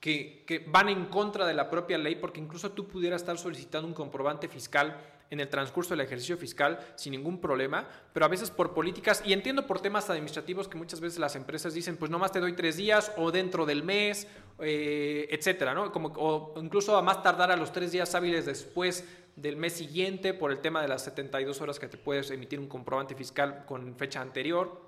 [0.00, 3.88] que, que van en contra de la propia ley, porque incluso tú pudieras estar solicitando
[3.88, 4.96] un comprobante fiscal
[5.30, 9.32] en el transcurso del ejercicio fiscal sin ningún problema, pero a veces por políticas, y
[9.32, 12.76] entiendo por temas administrativos que muchas veces las empresas dicen, pues nomás te doy tres
[12.76, 14.26] días o dentro del mes,
[14.60, 15.90] eh, etcétera, ¿no?
[15.92, 20.32] Como, o incluso a más tardar a los tres días hábiles después del mes siguiente
[20.32, 23.96] por el tema de las 72 horas que te puedes emitir un comprobante fiscal con
[23.96, 24.80] fecha anterior,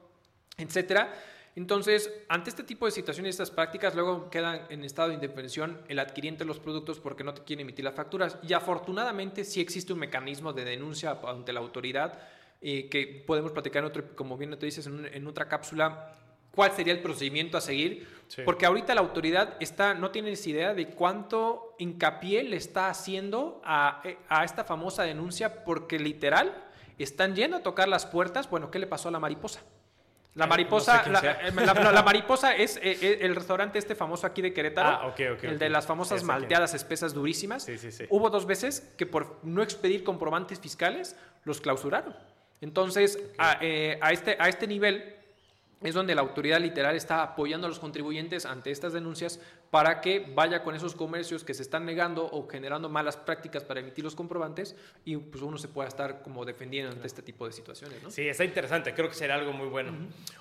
[0.57, 1.13] etcétera.
[1.59, 5.81] Entonces, ante este tipo de situaciones y estas prácticas, luego quedan en estado de indefensión
[5.89, 8.39] el adquiriente de los productos porque no te quiere emitir las facturas.
[8.47, 12.21] Y afortunadamente sí existe un mecanismo de denuncia ante la autoridad
[12.61, 16.15] eh, que podemos platicar, en otro, como bien te dices, en, un- en otra cápsula,
[16.53, 18.07] cuál sería el procedimiento a seguir.
[18.29, 18.43] Sí.
[18.45, 24.01] Porque ahorita la autoridad está, no tienes idea de cuánto hincapié le está haciendo a,
[24.05, 26.55] eh, a esta famosa denuncia porque literal
[26.99, 28.49] están yendo a tocar las puertas.
[28.49, 29.61] Bueno, ¿qué le pasó a la mariposa?
[30.39, 31.33] La mariposa, no sé quién la, sea.
[31.49, 35.59] eh, la- mariposa es eh, eh, el restaurante este famoso aquí de Querétaro, Ah, el
[35.59, 37.65] de las famosas malteadas espesas durísimas.
[37.65, 38.05] Sí, sí, sí.
[38.09, 42.15] Hubo dos veces que por no expedir comprobantes fiscales los clausuraron.
[42.61, 45.15] Entonces, a, eh, a este, a este nivel,
[45.83, 50.21] es donde la autoridad literal está apoyando a los contribuyentes ante estas denuncias para que
[50.35, 54.15] vaya con esos comercios que se están negando o generando malas prácticas para emitir los
[54.15, 58.03] comprobantes y pues uno se pueda estar como defendiendo ante este tipo de situaciones.
[58.03, 58.11] ¿no?
[58.11, 59.93] Sí, está interesante, creo que será algo muy bueno.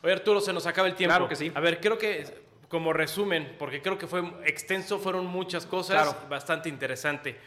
[0.01, 1.11] Oye Arturo, se nos acaba el tiempo.
[1.15, 1.51] Claro que sí.
[1.53, 2.25] A ver, creo que
[2.69, 6.29] como resumen, porque creo que fue extenso, fueron muchas cosas, Claro.
[6.29, 7.37] bastante interesante.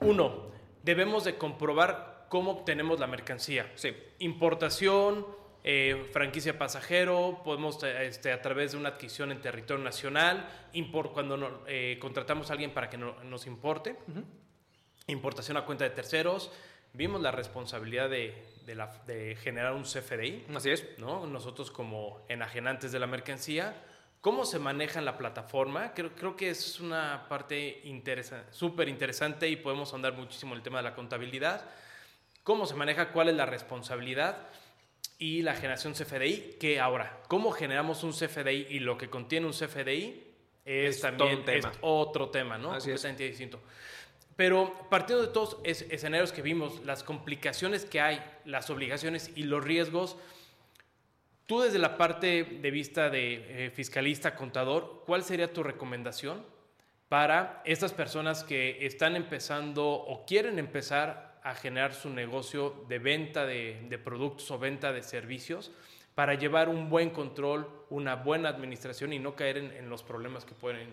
[0.00, 0.50] Uno,
[0.82, 3.70] debemos de comprobar cómo obtenemos la mercancía.
[3.74, 3.94] Sí.
[4.20, 5.26] Importación,
[5.62, 11.36] eh, franquicia pasajero, podemos este, a través de una adquisición en territorio nacional, impor- cuando
[11.36, 13.96] no- eh, contratamos a alguien para que no- nos importe,
[15.06, 16.50] importación a cuenta de terceros,
[16.92, 18.34] vimos la responsabilidad de,
[18.66, 20.98] de la- de generar un CFDI, Así es.
[20.98, 21.26] ¿no?
[21.26, 23.74] Nosotros como enajenantes de la mercancía,
[24.20, 25.92] ¿cómo se maneja en la plataforma?
[25.94, 30.62] Creo, creo que es una parte interesa- súper interesante y podemos andar muchísimo en el
[30.62, 31.64] tema de la contabilidad.
[32.44, 33.10] ¿Cómo se maneja?
[33.12, 34.36] ¿Cuál es la responsabilidad?
[35.20, 39.52] Y la generación CFDI, que ahora, ¿cómo generamos un CFDI y lo que contiene un
[39.52, 40.24] CFDI?
[40.64, 41.70] Es, Es también tema.
[41.70, 42.72] es otro tema, ¿no?
[42.72, 42.94] Así es.
[43.02, 43.60] Completamente distinto.
[44.34, 49.42] Pero partiendo de todos es- escenarios que vimos, las complicaciones que hay, las obligaciones y
[49.42, 50.16] los riesgos,
[51.44, 56.42] tú desde la parte de vista de eh, fiscalista, contador, ¿cuál sería tu recomendación
[57.10, 63.46] para estas personas que están empezando o quieren empezar a generar su negocio de venta
[63.46, 65.70] de, productos o venta de servicios
[66.14, 70.54] para llevar un buen control, una buena administración y no caer en, los problemas que
[70.54, 70.88] pueden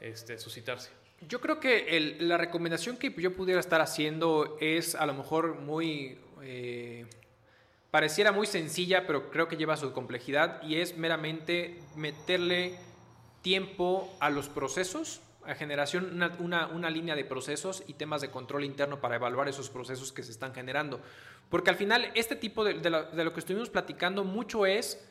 [0.00, 0.90] este, suscitarse?
[1.28, 6.18] Yo creo que la recomendación que yo pudiera estar haciendo es a lo mejor muy...
[6.42, 7.06] eh,
[7.90, 12.74] pareciera muy sencilla, pero creo que lleva su complejidad y es meramente meterle
[13.42, 15.20] tiempo a los procesos,
[15.54, 20.12] generación, una, una- línea de procesos y temas de control interno para evaluar esos procesos
[20.12, 21.00] que se están generando.
[21.48, 22.90] Porque al final este tipo de, de
[23.24, 25.04] lo, que estuvimos platicando mucho es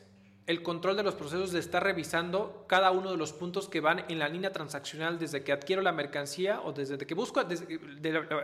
[0.46, 4.04] el control de los procesos de estar revisando cada uno de los puntos que van
[4.08, 7.40] en la línea transaccional desde que adquiero la mercancía o desde que busco,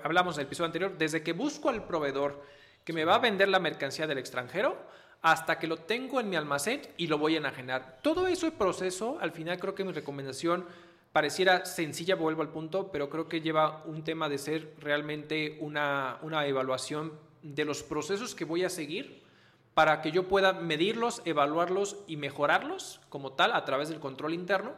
[0.02, 2.42] hablamos en el episodio anterior, desde que busco al proveedor
[2.84, 4.76] que me va a vender la mercancía del extranjero
[5.22, 8.00] hasta que lo tengo en mi almacén y lo voy a enajenar.
[8.02, 10.66] Todo ese proceso, al final creo que mi recomendación
[11.14, 16.18] pareciera sencilla, vuelvo al punto, pero creo que lleva un tema de ser realmente una,
[16.22, 19.22] una evaluación de los procesos que voy a seguir
[19.74, 24.72] para que yo pueda medirlos, evaluarlos y mejorarlos como tal a través del control interno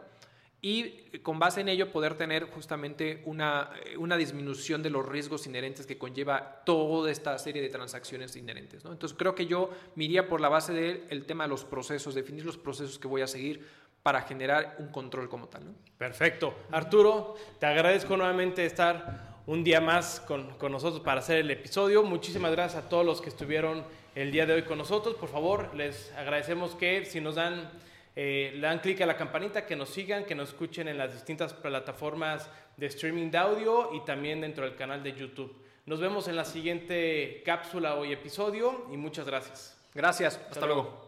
[0.61, 5.87] y con base en ello poder tener justamente una, una disminución de los riesgos inherentes
[5.87, 8.85] que conlleva toda esta serie de transacciones inherentes.
[8.85, 12.45] Entonces creo que yo me iría por la base del tema de los procesos, definir
[12.45, 13.67] los procesos que voy a seguir
[14.07, 15.67] para generar un control como tal.
[15.67, 15.75] ¿no?
[15.99, 16.55] Perfecto.
[16.71, 22.05] Arturo, te agradezco nuevamente estar un día más con, con nosotros para hacer el episodio.
[22.05, 23.83] Muchísimas gracias a todos los que estuvieron
[24.15, 25.17] el día de hoy con nosotros.
[25.17, 27.69] Por favor, les agradecemos que si nos dan,
[28.15, 31.13] eh, le dan clic a la campanita, que nos sigan, que nos escuchen en las
[31.13, 35.53] distintas plataformas de streaming de audio y también dentro del canal de YouTube.
[35.85, 39.77] Nos vemos en la siguiente cápsula o episodio y muchas gracias.
[39.93, 40.41] Gracias.
[40.49, 41.06] Hasta, luego.